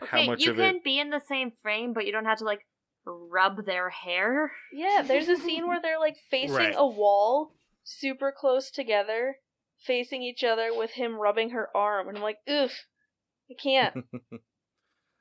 [0.01, 0.84] how much you of can it?
[0.84, 2.66] be in the same frame, but you don't have to like
[3.05, 4.51] rub their hair.
[4.74, 6.76] yeah, there's a scene where they're like facing Right.
[6.78, 7.53] a wall,
[7.84, 9.38] super close together,
[9.86, 12.72] facing each other with him rubbing her arm, and I'm like, oof,
[13.49, 14.05] I can't.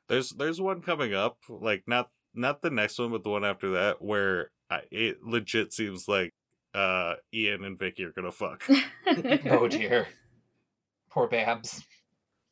[0.09, 3.71] There's there's one coming up, like not not the next one, but the one after
[3.73, 6.33] that, where I, it legit seems like
[6.75, 8.65] uh Ian and Vicky are gonna fuck.
[9.47, 10.07] oh dear.
[11.11, 11.85] Poor Babs.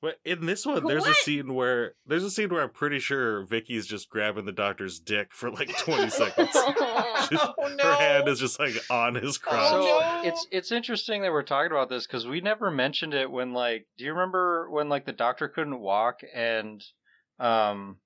[0.02, 3.44] But in this one, there's a scene where there's a scene where I'm pretty sure
[3.46, 6.50] Vicky's just grabbing the doctor's dick for like 20 seconds.
[6.54, 9.70] oh Her hand is just like on his crotch.
[9.70, 10.20] So no.
[10.22, 13.86] it's it's interesting that we're talking about this because we never mentioned it when like
[13.96, 16.84] do you remember when like the doctor couldn't walk and
[17.40, 17.96] um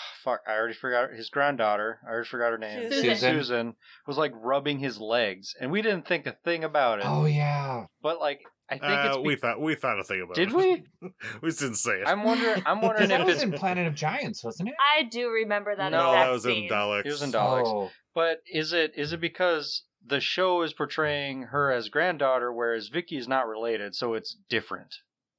[0.24, 3.16] fuck I already forgot his granddaughter I already forgot her name Susan.
[3.16, 3.74] Susan.
[4.06, 7.84] was like rubbing his legs and we didn't think a thing about it Oh yeah.
[8.02, 8.40] but like
[8.70, 10.52] I think Uh, it's we thought we thought a thing about Did it.
[10.52, 10.56] Did
[11.02, 11.10] we?
[11.42, 12.06] we just didn't say it.
[12.06, 14.74] I'm wondering I'm wondering that if was it's in Planet of Giants, wasn't it?
[14.80, 16.64] I do remember that No, no, exact that was scene.
[16.64, 17.04] in Daleks.
[17.06, 17.66] It was in Daleks.
[17.66, 17.90] Oh.
[18.14, 23.16] But is it is it because the show is portraying her as granddaughter, whereas Vicky
[23.18, 24.94] is not related, so it's different?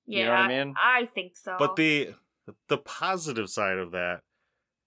[0.06, 0.74] Yeah, You know what I mean?
[0.78, 1.56] I think so.
[1.58, 2.14] But the
[2.68, 4.20] the positive side of that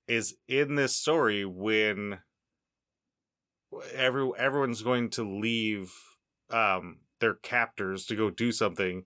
[0.09, 2.21] is in this story when
[3.93, 5.93] every everyone's going to leave
[6.51, 9.05] um their captors to go do something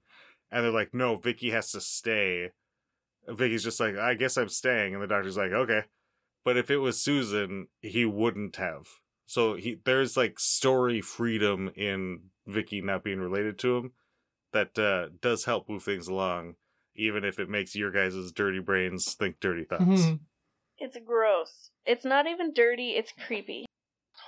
[0.50, 2.50] and they're like no Vicky has to stay.
[3.28, 5.84] Vicky's just like I guess I'm staying and the doctor's like okay.
[6.44, 8.86] But if it was Susan, he wouldn't have.
[9.26, 13.92] So he there's like story freedom in Vicky not being related to him
[14.52, 16.56] that uh, does help move things along
[16.96, 19.84] even if it makes your guys' dirty brains think dirty thoughts.
[19.84, 20.20] Mhm.
[20.80, 21.70] It's gross.
[21.86, 22.90] It's not even dirty.
[22.90, 23.66] It's creepy.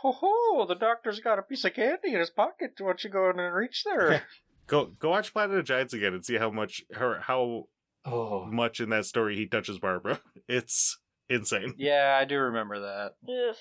[0.03, 0.67] Ho ho!
[0.67, 2.73] The doctor's got a piece of candy in his pocket.
[2.79, 4.23] Why don't you go in and reach there?
[4.69, 7.65] Go go watch Planet of Giants again and see how much her how
[8.05, 8.45] Oh.
[8.47, 10.21] much in that story he touches Barbara.
[10.49, 10.99] It's
[11.29, 11.75] insane.
[11.79, 13.13] yeah, I do remember that.
[13.29, 13.57] Ugh.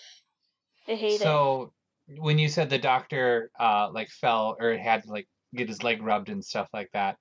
[0.88, 1.20] I hate it.
[1.22, 1.74] So
[2.18, 6.02] when you said the doctor uh like fell or had to like get his leg
[6.04, 7.18] rubbed and stuff like that,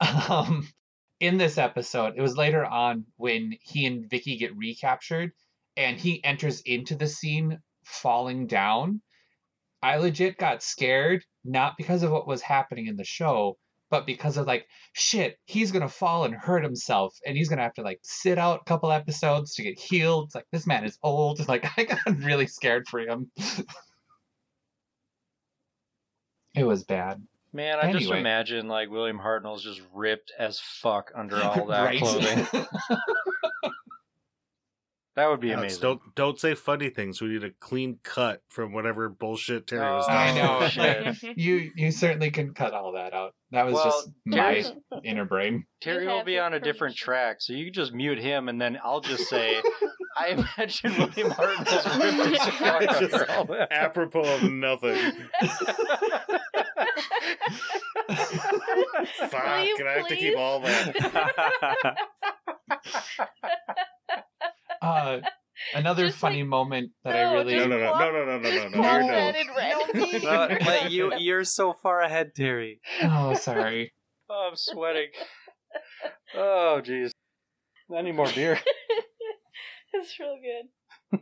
[0.28, 0.68] um
[1.20, 5.32] in this episode, it was later on when he and Vicky get recaptured
[5.76, 9.00] and he enters into the scene falling down.
[9.82, 13.56] I legit got scared, not because of what was happening in the show,
[13.90, 17.74] but because of like shit, he's gonna fall and hurt himself, and he's gonna have
[17.74, 20.26] to like sit out a couple episodes to get healed.
[20.26, 21.40] It's like this man is old.
[21.48, 23.30] Like I got really scared for him.
[26.54, 27.22] it was bad.
[27.52, 31.98] Man, I just imagine like William Hartnell's just ripped as fuck under all that Right?
[32.00, 32.46] clothing.
[35.16, 35.82] That would be Alex, amazing.
[35.82, 37.20] don't don't say funny things.
[37.20, 41.12] We need a clean cut from whatever bullshit Terry was Oh, I know.
[41.34, 43.34] you you certainly can cut all that out.
[43.50, 44.72] That was Well, just my Terry's-
[45.02, 45.64] inner brain.
[45.80, 48.78] Terry will be on a different track, so you can just mute him, and then
[48.84, 49.60] I'll just say,
[50.16, 54.94] "I imagine William Hartnell's ripped as fuck Just all that." Apropos of nothing.
[59.30, 60.36] Fuck, Will you and I have to keep please?
[60.38, 61.96] all that.
[64.80, 65.20] Uh,
[65.74, 68.12] another Just, funny like, moment that no, I really No, just no, no, plop- no,
[68.12, 68.70] no, no, no, no, no.
[68.70, 70.30] plop You're that no.
[70.30, 72.80] Uh, but you you're so far ahead, Terry.
[73.02, 73.92] oh sorry.
[74.30, 75.08] Oh, I'm sweating.
[76.36, 77.12] Oh, jeez.
[77.96, 78.60] I need more beer.
[79.94, 80.36] it's real
[81.10, 81.20] good.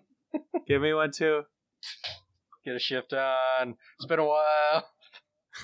[0.66, 1.42] Give me one too.
[2.64, 3.76] Get a shift on.
[3.96, 4.88] It's been a while.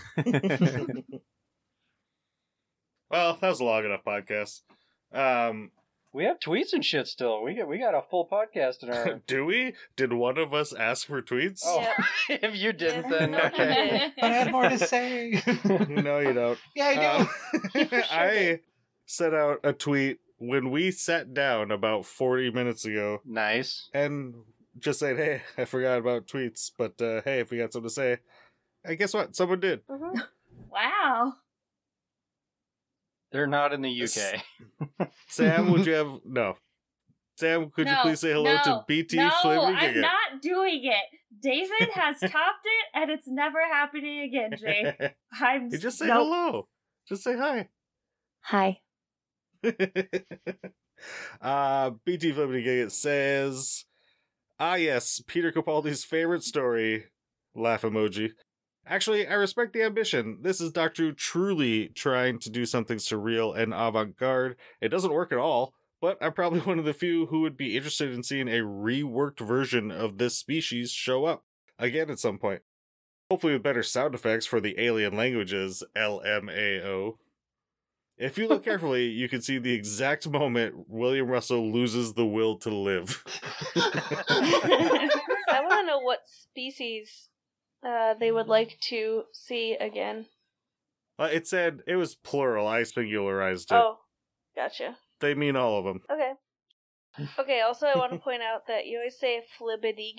[3.10, 4.62] well, that was a long enough podcast.
[5.12, 5.70] Um,
[6.14, 7.42] We have tweets and shit still.
[7.42, 9.20] We got we got a full podcast in our.
[9.26, 9.74] do we?
[9.96, 11.62] Did one of us ask for tweets?
[11.64, 12.42] Oh, Yep.
[12.42, 14.12] if you didn't, then okay.
[14.16, 15.42] But I had more to say.
[15.64, 16.58] no, you don't.
[16.74, 17.80] yeah, I do.
[17.80, 18.60] Um, sure I did.
[19.06, 23.88] sent out a tweet when we sat down about 40 minutes ago Nice.
[23.94, 24.34] and
[24.78, 27.94] just said, hey, I forgot about tweets, but uh, hey, if we got something to
[27.94, 28.18] say,
[28.84, 29.34] and guess what?
[29.36, 29.86] Someone did.
[29.86, 30.20] Mhm.
[30.70, 31.34] Wow.
[33.30, 34.42] They're not in the UK.
[35.28, 36.20] Sam, would you have.
[36.24, 36.56] No.
[37.36, 40.00] Sam, could you No, please say hello to no, BT no, Flavoring I'm again?
[40.02, 41.04] not doing it.
[41.42, 45.14] David has topped it, and it's never happening again, Jake.
[45.40, 46.26] I'm you just say nope.
[46.26, 46.68] hello.
[47.08, 47.68] Just say hi.
[48.42, 48.80] Hi.
[51.40, 53.84] uh, BT Flippity Gigget says,
[54.58, 57.06] Ah, yes, Peter Capaldi's favorite story.
[57.54, 58.30] Laugh emoji.
[58.86, 60.38] Actually, I respect the ambition.
[60.42, 64.56] This is Doctor Who truly trying to do something surreal and avant garde.
[64.80, 67.76] It doesn't work at all, but I'm probably one of the few who would be
[67.76, 71.44] interested in seeing a reworked version of this species show up
[71.78, 72.62] again at some point.
[73.30, 77.14] Hopefully, with better sound effects for the alien languages, LMAO.
[78.18, 82.56] If you look carefully, you can see the exact moment William Russell loses the will
[82.58, 83.24] to live.
[83.76, 87.30] I want to know what species
[87.82, 90.26] uh, they would like to see again.
[91.18, 92.66] Uh, it said it was plural.
[92.66, 93.74] I singularized it.
[93.74, 93.98] Oh,
[94.56, 94.96] gotcha.
[95.20, 96.00] They mean all of them.
[96.10, 96.32] Okay.
[97.38, 100.14] Okay, also, I want to point out that you always say flibbity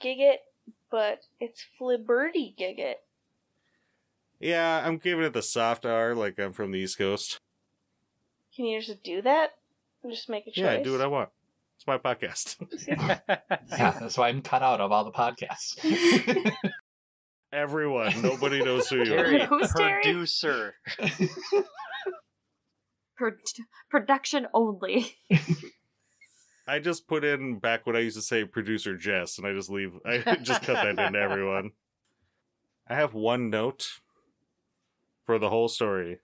[0.00, 0.36] gigget,
[0.90, 2.94] but it's flibberty gigget.
[4.38, 7.40] Yeah, I'm giving it the soft R, like I'm from the East Coast.
[8.54, 9.50] Can you just do that?
[10.02, 10.58] And just make a choice?
[10.58, 11.30] Yeah, I do what I want.
[11.76, 12.56] It's my podcast.
[13.68, 15.76] Yeah, that's why I'm cut out of all the podcasts.
[17.52, 19.46] Everyone, nobody knows who you Terry, are.
[19.46, 20.02] Who's Terry?
[20.02, 20.74] producer.
[23.16, 23.30] Pro-
[23.90, 25.14] production only.
[26.68, 29.70] I just put in back when I used to say producer Jess, and I just
[29.70, 29.92] leave.
[30.04, 31.70] I just cut that into everyone.
[32.88, 34.00] I have one note
[35.24, 36.18] for the whole story,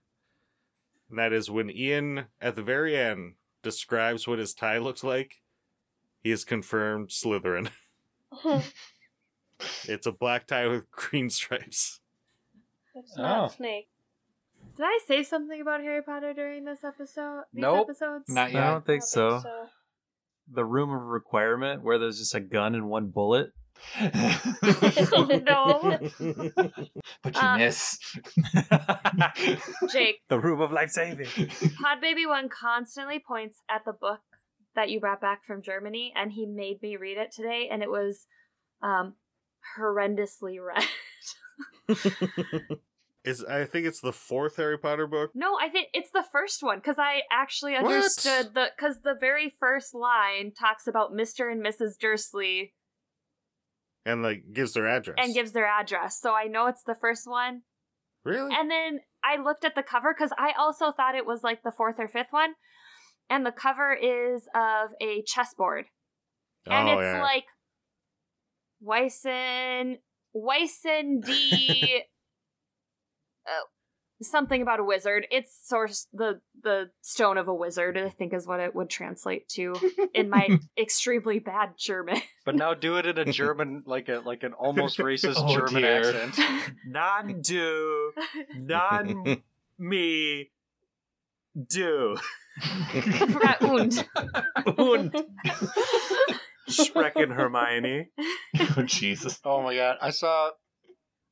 [1.09, 5.41] and that is when Ian, at the very end, describes what his tie looks like.
[6.21, 7.69] He is confirmed Slytherin.
[9.87, 11.99] It's a black tie with green stripes.
[12.95, 13.47] it's not Oh.
[13.55, 13.87] snake.
[14.77, 17.43] Did I say something about Harry Potter during this episode?
[17.53, 17.87] These Nope.
[17.89, 18.25] episodes?
[18.29, 18.61] Not I yet.
[18.69, 19.29] don't think I so.
[19.29, 19.69] don't think
[20.51, 23.51] The room of requirement where there's just a gun and one bullet.
[24.01, 25.97] no.
[27.21, 27.97] but you Uh, miss.
[29.91, 31.27] Jake, the room of life saving.
[31.81, 34.19] Pod Baby One constantly points at the book
[34.75, 37.89] that you brought back from Germany, and he made me read it today, and it
[37.89, 38.25] was
[38.81, 39.13] um,
[39.77, 40.87] horrendously read.
[43.25, 45.31] is I think it's the fourth Harry Potter book.
[45.33, 47.85] no, I think it's the first one because I actually What?
[47.85, 51.97] understood the because the very first line talks about Mister and Mrs.
[51.99, 52.73] Dursley
[54.05, 57.27] and like gives their address and gives their address, so I know it's the first
[57.27, 57.61] one.
[58.25, 61.63] really And then I looked at the cover because I also thought it was like
[61.63, 62.53] the fourth or fifth one.
[63.29, 65.85] And the cover is of a chessboard.
[66.69, 67.45] And oh it's yeah like
[68.83, 69.97] Wyson
[70.33, 72.01] Wyson D
[73.47, 73.49] uh,
[74.21, 75.25] something about a wizard.
[75.31, 79.47] It's source the the stone of a wizard, I think is what it would translate
[79.49, 79.73] to
[80.13, 82.21] in my extremely bad German.
[82.45, 85.81] But now do it in a German, like a like an almost racist Oh, German
[85.81, 85.99] dear.
[85.99, 86.39] accent.
[86.87, 88.11] Non do.
[88.55, 89.41] Non
[89.77, 90.51] me
[91.67, 92.15] do.
[92.61, 93.61] I forgot
[94.77, 95.13] und.
[96.67, 98.09] Und Sprechen Hermione.
[98.77, 99.39] oh Jesus.
[99.43, 99.97] Oh my god!
[100.01, 100.51] I saw,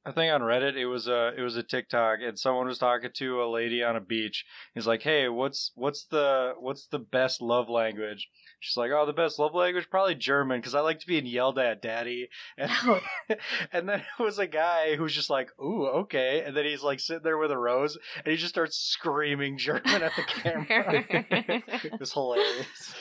[0.05, 3.11] I think on Reddit it was a it was a TikTok, and someone was talking
[3.13, 4.45] to a lady on a beach.
[4.73, 8.27] He's like, "Hey, what's what's the what's the best love language?"
[8.59, 11.59] She's like, "Oh, the best love language probably German because I like to be yelled
[11.59, 12.99] at, Daddy." And oh.
[13.71, 16.99] and then it was a guy who's just like, "Ooh, okay," and then he's like
[16.99, 21.05] sitting there with a rose, and he just starts screaming German at the camera.
[21.09, 22.95] it was hilarious.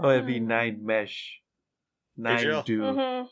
[0.00, 0.46] Oh, it'd be hmm.
[0.46, 1.40] nine mesh.
[2.18, 2.62] Nine Jill.
[2.62, 2.82] do.
[2.82, 3.22] hmm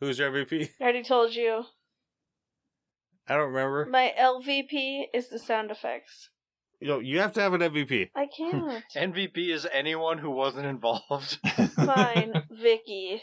[0.00, 0.68] Who's your MVP?
[0.80, 1.64] I already told you.
[3.26, 3.86] I don't remember.
[3.86, 6.28] My LVP is the sound effects.
[6.80, 8.10] You know, you have to have an MVP.
[8.14, 8.84] I can't.
[8.94, 11.38] MVP is anyone who wasn't involved.
[11.76, 13.22] Fine, Vicky.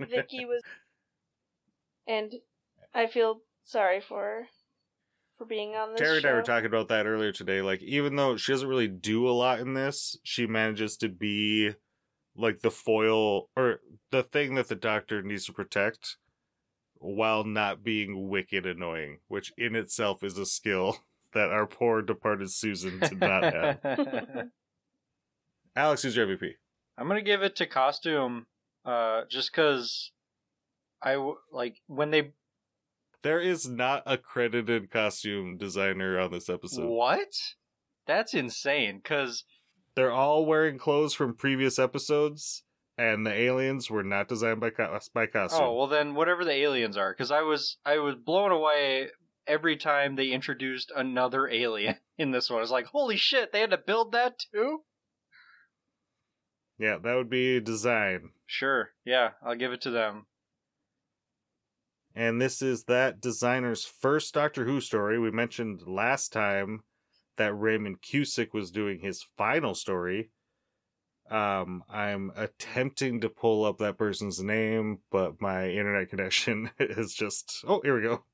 [0.00, 0.60] Vicky was,
[2.06, 2.32] and
[2.92, 4.46] I feel sorry for her
[5.38, 7.62] for being on this Terry and I were talking about that earlier today.
[7.62, 11.70] Like, even though she doesn't really do a lot in this, she manages to be
[12.36, 13.80] like the foil or
[14.10, 16.16] the thing that the doctor needs to protect
[16.94, 20.98] while not being wicked annoying, which in itself is a skill
[21.32, 23.78] that our poor departed Susan did not have.
[25.76, 26.52] Alex, who's your MVP?
[26.98, 28.46] I'm gonna give it to costume,
[28.84, 30.12] uh, just because
[31.02, 32.32] I w- like when they
[33.22, 36.88] There is not a credited costume designer on this episode.
[36.88, 37.32] what?
[38.06, 39.00] That's insane.
[39.02, 39.44] Cause
[39.94, 42.62] They're all wearing clothes from previous episodes,
[42.96, 45.60] and the aliens were not designed by co- by costume.
[45.62, 47.14] oh well, then whatever the aliens are.
[47.14, 49.08] Cause I was I was blown away
[49.46, 52.58] every time they introduced another alien in this one.
[52.58, 54.80] I was like, holy shit, they had to build that too.
[56.78, 58.30] Yeah, that would be design.
[58.46, 60.26] Sure, yeah, I'll give it to them.
[62.14, 65.18] And this is that designer's first Doctor Who story.
[65.18, 66.80] We mentioned last time
[67.42, 70.30] that Raymond Cusick was doing his final story.
[71.28, 77.64] Um, I'm attempting to pull up that person's name, but my internet connection is just.
[77.66, 78.24] Oh, here we go.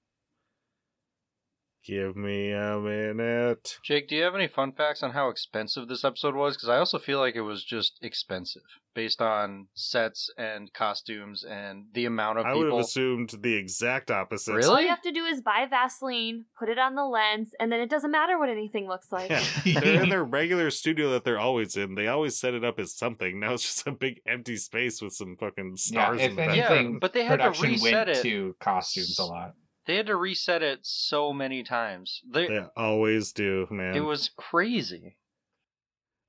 [1.88, 3.78] Give me a minute.
[3.82, 6.54] Jake, do you have any fun facts on how expensive this episode was?
[6.54, 8.60] Because I also feel like it was just expensive
[8.94, 12.80] based on sets and costumes and the amount of I would have people.
[12.80, 14.52] assumed the exact opposite.
[14.54, 14.68] Really?
[14.68, 17.80] All you have to do is buy Vaseline, put it on the lens, and then
[17.80, 19.30] it doesn't matter what anything looks like.
[19.30, 19.42] Yeah,
[19.80, 21.94] they're in their regular studio that they're always in.
[21.94, 23.40] They always set it up as something.
[23.40, 26.42] Now it's just a big empty space with some fucking Yeah, stars if in the
[26.42, 26.56] back.
[26.56, 28.22] Yeah, but they had to production reset went it.
[28.24, 29.54] to costumes a lot.
[29.88, 32.20] They had to reset it so many times.
[32.30, 33.96] They, They always do, man.
[33.96, 35.16] it was crazy.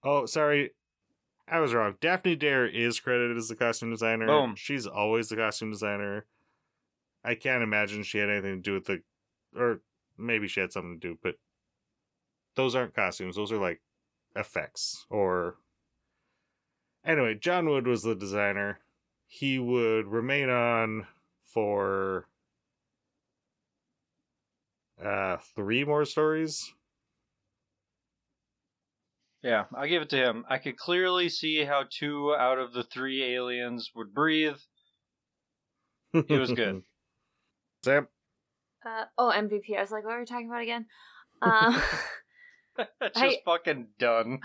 [0.02, 0.72] Oh, sorry.
[1.46, 1.96] I was wrong.
[2.00, 4.28] Daphne Dare is credited as the costume designer.
[4.28, 4.56] Boom.
[4.56, 6.26] She's always the costume designer.
[7.26, 9.02] I can't imagine she had anything to do with the
[9.54, 9.82] or
[10.18, 11.36] maybe she had something to do, but
[12.56, 13.36] those aren't costumes.
[13.36, 13.82] Those are like
[14.38, 15.58] effects or
[17.04, 18.80] Anyway, John Wood was the designer.
[19.28, 21.08] He would remain on
[21.44, 22.29] for
[25.04, 26.72] uh three more stories.
[29.42, 30.46] Yeah, I'll give it to him.
[30.50, 34.58] I could clearly see how two out of the three aliens would breathe.
[36.14, 36.82] It was good.
[37.86, 38.08] Sam,
[38.86, 39.78] Uh, oh, MVP.
[39.78, 40.86] I was like, what are we talking about again?
[43.02, 44.40] Just I- fucking done.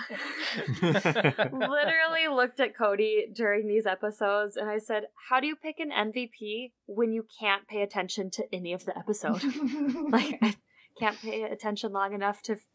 [0.82, 5.90] literally looked at Cody during these episodes and I said, How do you pick an
[5.90, 9.42] MVP when you can't pay attention to any of the episode?
[10.10, 10.56] like, I
[10.98, 12.66] can't pay attention long enough to f-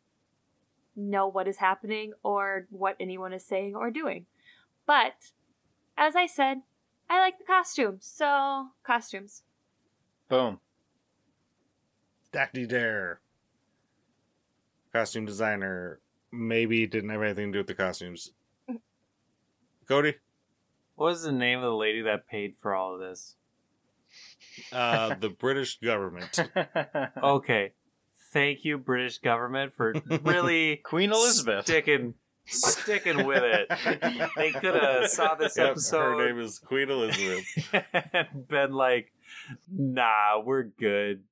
[0.95, 4.25] know what is happening or what anyone is saying or doing.
[4.85, 5.31] But,
[5.97, 6.61] as I said,
[7.09, 9.43] I like the costumes, so costumes.
[10.29, 10.59] Boom.
[12.31, 13.21] Daphne Dare.
[14.93, 15.99] Costume designer.
[16.31, 18.31] Maybe didn't have anything to do with the costumes.
[19.87, 20.15] Cody?
[20.95, 23.35] What was the name of the lady that paid for all of this?
[24.71, 26.39] Uh, the British government.
[27.23, 27.73] Okay.
[28.31, 31.65] Thank you, British government, for really Queen Elizabeth.
[31.65, 32.13] sticking
[32.45, 33.67] sticking with it.
[34.35, 37.45] They could have saw this Yep, episode her name is Queen Elizabeth.
[38.13, 39.11] and been like,
[39.71, 41.23] nah, we're good.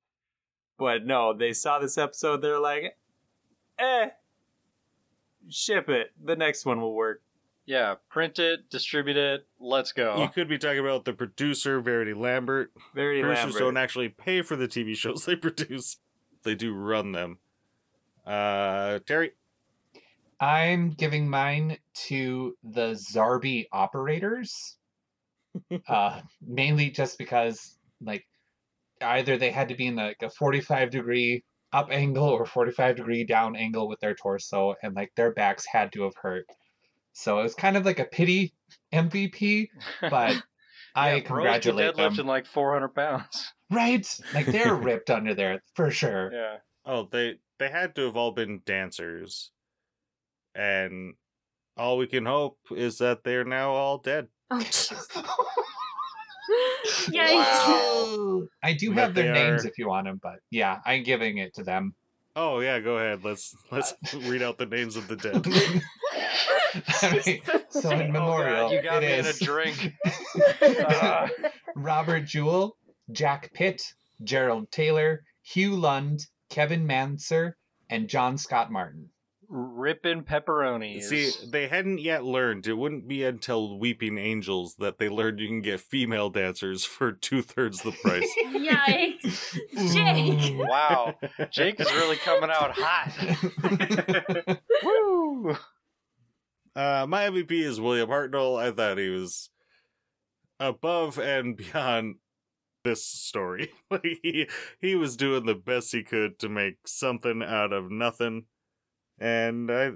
[0.80, 2.98] But no, they saw this episode, they're like,
[3.80, 4.10] eh,
[5.50, 6.12] ship it.
[6.24, 7.22] The next one will work.
[7.66, 10.22] yeah, print it, distribute it, let's go.
[10.22, 12.72] You could be talking about the producer, Verity Lambert.
[12.96, 13.60] Very Producers Lambert.
[13.60, 15.98] don't actually pay for the TV shows they produce.
[16.44, 17.40] They do run them.
[18.26, 19.32] Uh, Terry?
[20.40, 24.78] I'm giving mine to the Zarbi operators.
[25.90, 28.26] uh, mainly just because, like,
[29.02, 33.24] either they had to be in like a 45 degree up angle or 45 degree
[33.26, 36.46] down angle with their torso, and like their backs had to have hurt.
[37.14, 38.54] So it was kind of like a pity
[38.94, 39.70] MVP,
[40.10, 40.40] but
[40.96, 42.28] I Yeah, bros congratulate deadlifting them.
[42.28, 43.54] like 400 pounds.
[43.70, 44.08] Right?
[44.32, 46.32] Like they're ripped under there for sure.
[46.32, 46.60] Yeah.
[46.86, 49.52] Oh, they they had to have all been dancers,
[50.56, 51.16] and
[51.78, 54.30] all we can hope is that they're now all dead.
[54.50, 55.08] Oh, jeez.
[57.08, 57.34] Yikes.
[57.34, 58.48] Wow.
[58.64, 61.38] I do But have their names are- if you want them, but yeah, I'm giving
[61.38, 61.94] it to them.
[62.36, 63.24] Oh yeah, go ahead.
[63.24, 65.46] Let's let's read out the names of the dead.
[67.02, 69.94] I mean, so in Oh, memorial, God, you got it me in a drink.
[70.62, 71.30] Ah.
[71.76, 72.78] Robert Jewell,
[73.12, 73.82] Jack Pitt,
[74.24, 77.54] Gerald Taylor, Hugh Lund, Kevin Manser,
[77.90, 79.10] and John Scott Martin.
[79.50, 81.04] Ripping pepperonis.
[81.04, 82.68] See, they hadn't yet learned.
[82.68, 87.14] It wouldn't be until Weeping Angels that they learned you can get female dancers for
[87.14, 88.30] two thirds the price.
[88.46, 89.58] Yikes.
[89.94, 90.54] Jake.
[90.70, 91.16] wow.
[91.50, 94.60] Jake is really coming out hot.
[94.84, 95.56] Woo!
[96.76, 98.62] Uh, my MVP is William Hartnell.
[98.62, 99.50] I thought he was
[100.60, 102.16] above and beyond
[102.84, 103.72] this story.
[104.04, 104.48] He
[104.80, 108.46] he was doing the best he could to make something out of nothing,
[109.20, 109.92] and I,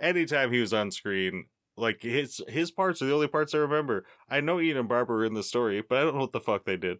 [0.00, 1.46] anytime he was on screen,
[1.76, 4.06] like his his parts are the only parts I remember.
[4.28, 6.40] I know Ian and Barbara are in the story, but I don't know what the
[6.40, 6.98] fuck they did,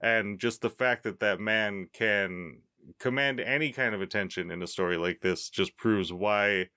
[0.00, 2.62] and just the fact that that man can
[3.00, 6.68] command any kind of attention in a story like this just proves why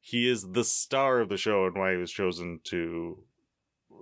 [0.00, 3.24] he is the star of the show and why he was chosen to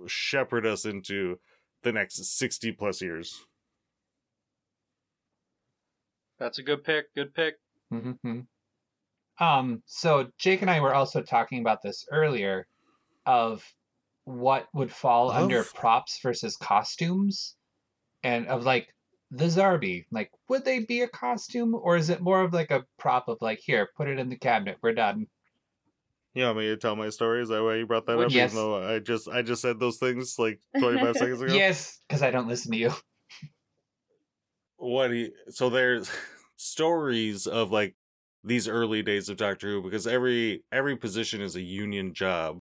[0.07, 1.39] shepherd us into
[1.83, 3.45] the next 60 plus years.
[6.37, 7.13] That's a good pick.
[7.13, 7.55] Good pick.
[7.91, 8.47] Mhm.
[9.39, 12.67] Um, so Jake and I were also talking about this earlier
[13.25, 13.63] of
[14.25, 17.55] what would fall under props versus costumes
[18.23, 18.93] and of like
[19.31, 20.05] the Zarbi.
[20.11, 23.37] Like, would they be a costume or is it more of like a prop of
[23.41, 25.27] like, here, put it in the cabinet, we're done?
[26.33, 27.41] You want me to tell my story?
[27.41, 28.29] Is that why you brought that up?
[28.31, 31.55] you- Even I just I just said those things like 25 seconds ago.
[31.55, 32.91] Yes, because I don't listen to you.
[34.77, 36.11] What he so there's
[36.57, 37.95] stories of like
[38.45, 42.59] these early days of Doctor Who because every every position is a union job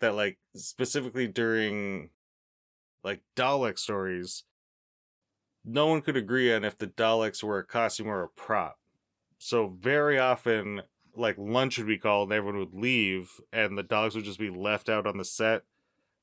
[0.00, 2.10] that like specifically during
[3.02, 4.44] like Dalek stories
[5.64, 8.78] no one could agree on if the Daleks were a costume or a prop.
[9.38, 10.82] So very often
[11.14, 14.48] like lunch would be called and everyone would leave and the Daleks would just be
[14.48, 15.62] left out on the set.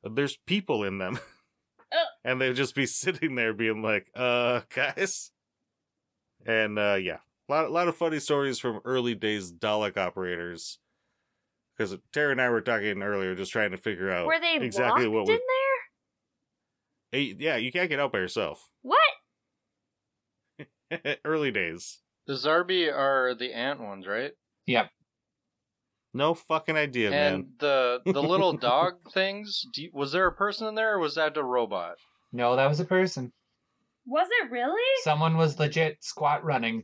[0.04, 1.20] There's people in them.
[1.90, 2.04] Oh.
[2.26, 5.32] and they'd just be sitting there being like, uh, guys.
[6.46, 7.20] And uh yeah.
[7.50, 10.80] A lot, a lot of funny stories from early days Dalek operators.
[11.78, 15.06] Because Tara and I were talking earlier, just trying to figure out Were they exactly
[15.06, 15.42] locked what in we.
[17.14, 17.22] there?
[17.22, 18.68] Eh, Yeah, you can't get out by yourself.
[18.82, 19.00] What?
[21.26, 22.00] early days.
[22.28, 24.32] The Zarbi are the ant ones, right?
[24.66, 24.90] Yep.
[26.14, 27.34] No fucking idea, man.
[27.34, 29.66] and the the little dog things.
[29.74, 31.96] Do you, was there a person in there, or was that a robot?
[32.32, 33.32] No, that was a person.
[34.06, 34.82] Was it really?
[35.04, 36.84] Someone was legit squat running.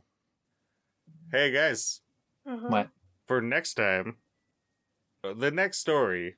[1.34, 2.00] Hey guys,
[2.46, 2.70] Mhm.
[2.70, 2.90] What?
[3.26, 4.18] for next time,
[5.24, 6.36] uh, the next story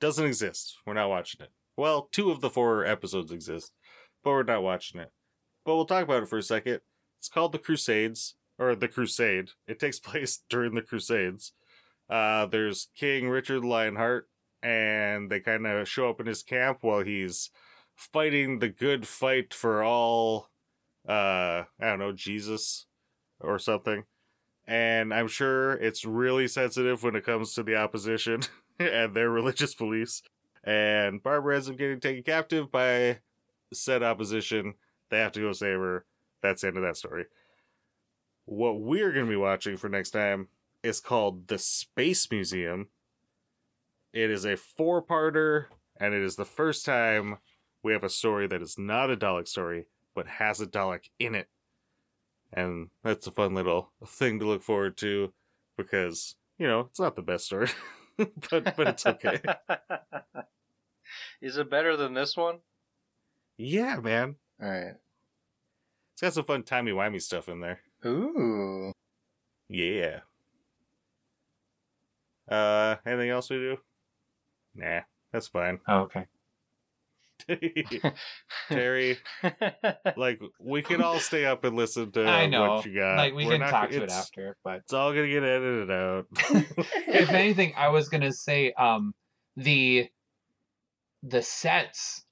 [0.00, 0.78] doesn't exist.
[0.86, 1.52] We're not watching it.
[1.76, 3.74] Well, two of the four episodes exist,
[4.22, 5.12] but we're not watching it.
[5.66, 6.80] But we'll talk about it for a second.
[7.18, 9.50] It's called The Crusades, or The Crusade.
[9.66, 11.52] It takes place during the Crusades.
[12.08, 14.30] Uh, there's King Richard Lionheart,
[14.62, 17.50] and they kind of show up in his camp while he's
[17.94, 20.48] fighting the good fight for all,
[21.06, 22.86] uh, I don't know, Jesus
[23.38, 24.06] or something
[24.66, 28.42] and I'm sure it's really sensitive when it comes to the opposition
[28.78, 30.22] and their religious beliefs.
[30.62, 33.18] And Barbara ends up getting taken captive by
[33.72, 34.74] said opposition.
[35.10, 36.06] They have to go save her.
[36.42, 37.26] That's the end of that story.
[38.46, 40.48] What we're going to be watching for next time
[40.82, 42.88] is called The Space Museum.
[44.12, 45.66] It is a four parter,
[45.98, 47.38] and it is the first time
[47.82, 51.34] we have a story that is not a Dalek story, but has a Dalek in
[51.34, 51.48] it
[52.56, 55.32] and that's a fun little thing to look forward to
[55.76, 57.68] because you know it's not the best story
[58.16, 59.40] but but it's okay
[61.42, 62.58] Is it better than this one?
[63.58, 64.94] yeah man All right.
[66.14, 68.92] it's got some fun timey wimey stuff in there Ooh.
[69.68, 70.20] yeah
[72.48, 73.76] uh anything else we do
[74.74, 75.00] nah
[75.32, 76.26] that's fine Oh, okay.
[78.68, 79.18] terry
[80.16, 82.74] like we can all stay up and listen to I know.
[82.76, 85.12] what you got like we We're can not- talk to it after, but it's all
[85.12, 86.26] gonna get edited out
[87.08, 89.14] if anything, I was gonna say um
[89.56, 90.08] the
[91.22, 92.22] the sets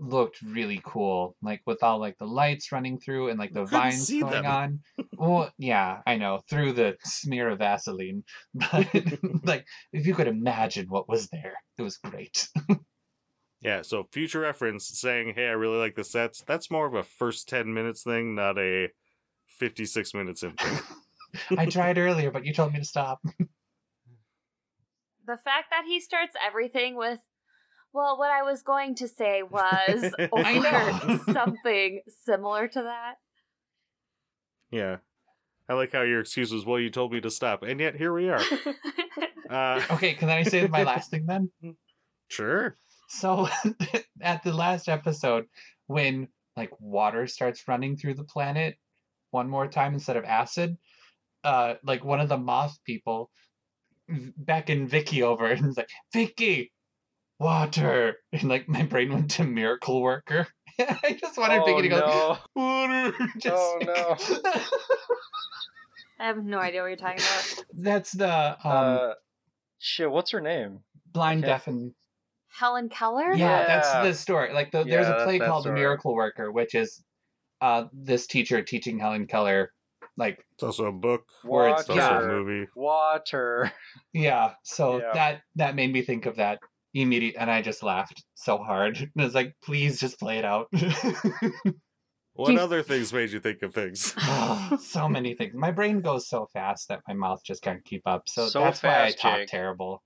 [0.00, 4.10] looked really cool, like with all like the lights running through and like the vines
[4.10, 4.44] going them.
[4.44, 4.80] on.
[5.16, 8.24] Well, yeah, I know through the smear of Vaseline,
[8.54, 8.88] but
[9.44, 12.48] like if you could imagine what was there, it was great.
[13.64, 17.02] Yeah, so future reference saying, "Hey, I really like the sets." That's more of a
[17.02, 18.90] first ten minutes thing, not a
[19.46, 20.78] fifty-six minutes in thing.
[21.58, 23.20] I tried earlier, but you told me to stop.
[25.26, 27.18] The fact that he starts everything with,
[27.94, 31.18] well, what I was going to say was, or I know.
[31.32, 33.14] something similar to that.
[34.70, 34.98] yeah,
[35.66, 38.12] I like how your excuse was, "Well, you told me to stop," and yet here
[38.12, 38.44] we are.
[39.48, 41.50] Uh, Okay, can I say my last thing then?
[42.28, 42.76] sure.
[43.18, 43.48] So
[44.20, 45.46] at the last episode,
[45.86, 48.76] when like water starts running through the planet
[49.30, 50.76] one more time instead of acid,
[51.42, 53.30] uh, like one of the moth people
[54.08, 56.72] v- beckon Vicky over and is like, Vicky,
[57.38, 58.16] water.
[58.32, 60.48] And like my brain went to miracle worker.
[60.78, 62.38] I just wanted oh, Vicky to go, no.
[62.56, 63.14] water.
[63.38, 64.16] Just Oh, no.
[66.18, 67.64] I have no idea what you're talking about.
[67.74, 69.12] That's the um, uh,
[69.78, 70.80] shit, what's her name?
[71.14, 71.52] blind, okay.
[71.52, 71.94] deaf, and
[72.58, 73.32] Helen Keller?
[73.34, 74.52] Yeah, that's the story.
[74.52, 75.72] Like the, Yeah, there's a play that called The.
[75.72, 77.02] Miracle Worker, which is
[77.60, 79.72] uh this teacher teaching Helen Keller
[80.16, 81.22] like It's also a book.
[81.42, 82.22] Where it's It's also Yeah.
[82.22, 82.68] a movie.
[82.76, 83.72] Water.
[84.12, 85.12] yeah, so Yeah.
[85.14, 86.58] that that made me think of that
[86.94, 88.98] immediate and I just laughed so hard.
[88.98, 90.68] And I was like, please just play it out.
[92.36, 92.58] What Jeez.
[92.58, 94.12] other things made you think of things?
[94.18, 95.54] Oh, so many things.
[95.54, 98.22] My brain goes so fast that my mouth just can't keep up.
[98.26, 99.48] So, So that's why I talk Jake.
[99.48, 100.02] terrible.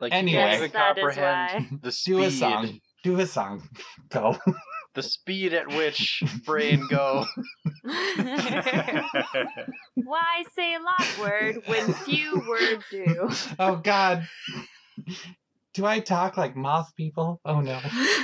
[0.00, 0.32] Like Anyway.
[0.32, 2.14] you can't Yes, even that is comprehend the speed.
[2.16, 2.80] Do a song.
[3.02, 3.62] Do a song.
[4.10, 4.36] Go.
[4.94, 7.26] The speed at which brain go.
[7.84, 9.02] Why
[10.54, 13.28] say a lot word when few word do?
[13.58, 14.26] oh God.
[15.76, 17.38] Do I talk like moth people?
[17.44, 17.78] Oh no.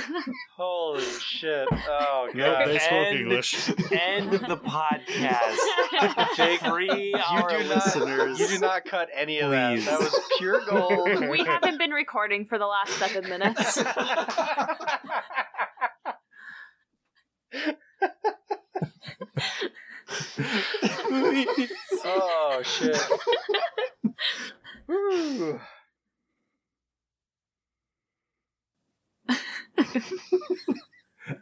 [0.57, 1.67] Holy shit!
[1.71, 2.67] Oh Nope, god.
[2.67, 3.69] they spoke And- English.
[3.91, 6.35] End the podcast.
[6.35, 7.67] Jake, Free you our do not.
[7.85, 8.39] listeners.
[8.39, 9.85] You do not cut any of Please.
[9.85, 9.99] that.
[9.99, 11.29] That was pure gold.
[11.29, 13.77] we haven't been recording for the last seven minutes.
[22.05, 22.97] oh shit.
[24.87, 25.59] Woo.
[29.29, 29.35] All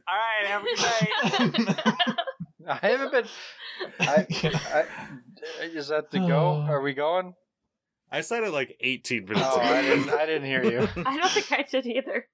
[0.10, 2.18] right, have a good night.
[2.84, 3.26] I haven't been.
[4.00, 4.28] I,
[4.74, 4.86] I,
[5.64, 6.52] is that the go?
[6.70, 7.34] Are we going?
[8.12, 9.66] I said it like 18 minutes Oh, ago.
[9.66, 10.10] I didn't.
[10.10, 10.88] I didn't hear you.
[11.06, 12.28] I don't think I did either.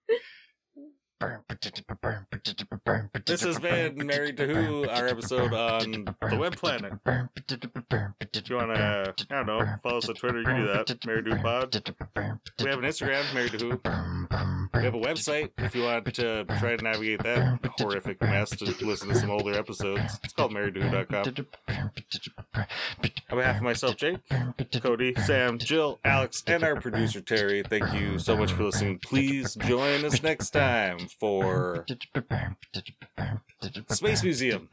[3.26, 6.94] This has been Married to Who, our episode on the Web Planet.
[8.34, 11.06] If you want to, I don't know, follow us on Twitter, you can do that.
[11.06, 11.94] Married to Who Pod.
[12.60, 13.70] We have an Instagram, Married to Who.
[14.78, 18.66] We have a website if you want to try to navigate that horrific mess to
[18.86, 20.20] listen to some older episodes.
[20.24, 21.48] It's called marriedtowho.com.
[23.30, 24.20] On behalf of myself, Jake,
[24.82, 29.00] Cody, Sam, Jill, Alex, and our producer, Terry, thank you so much for listening.
[29.00, 31.86] Please join us next time for
[33.90, 34.70] Space Museum.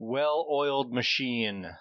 [0.00, 1.76] Well oiled machine.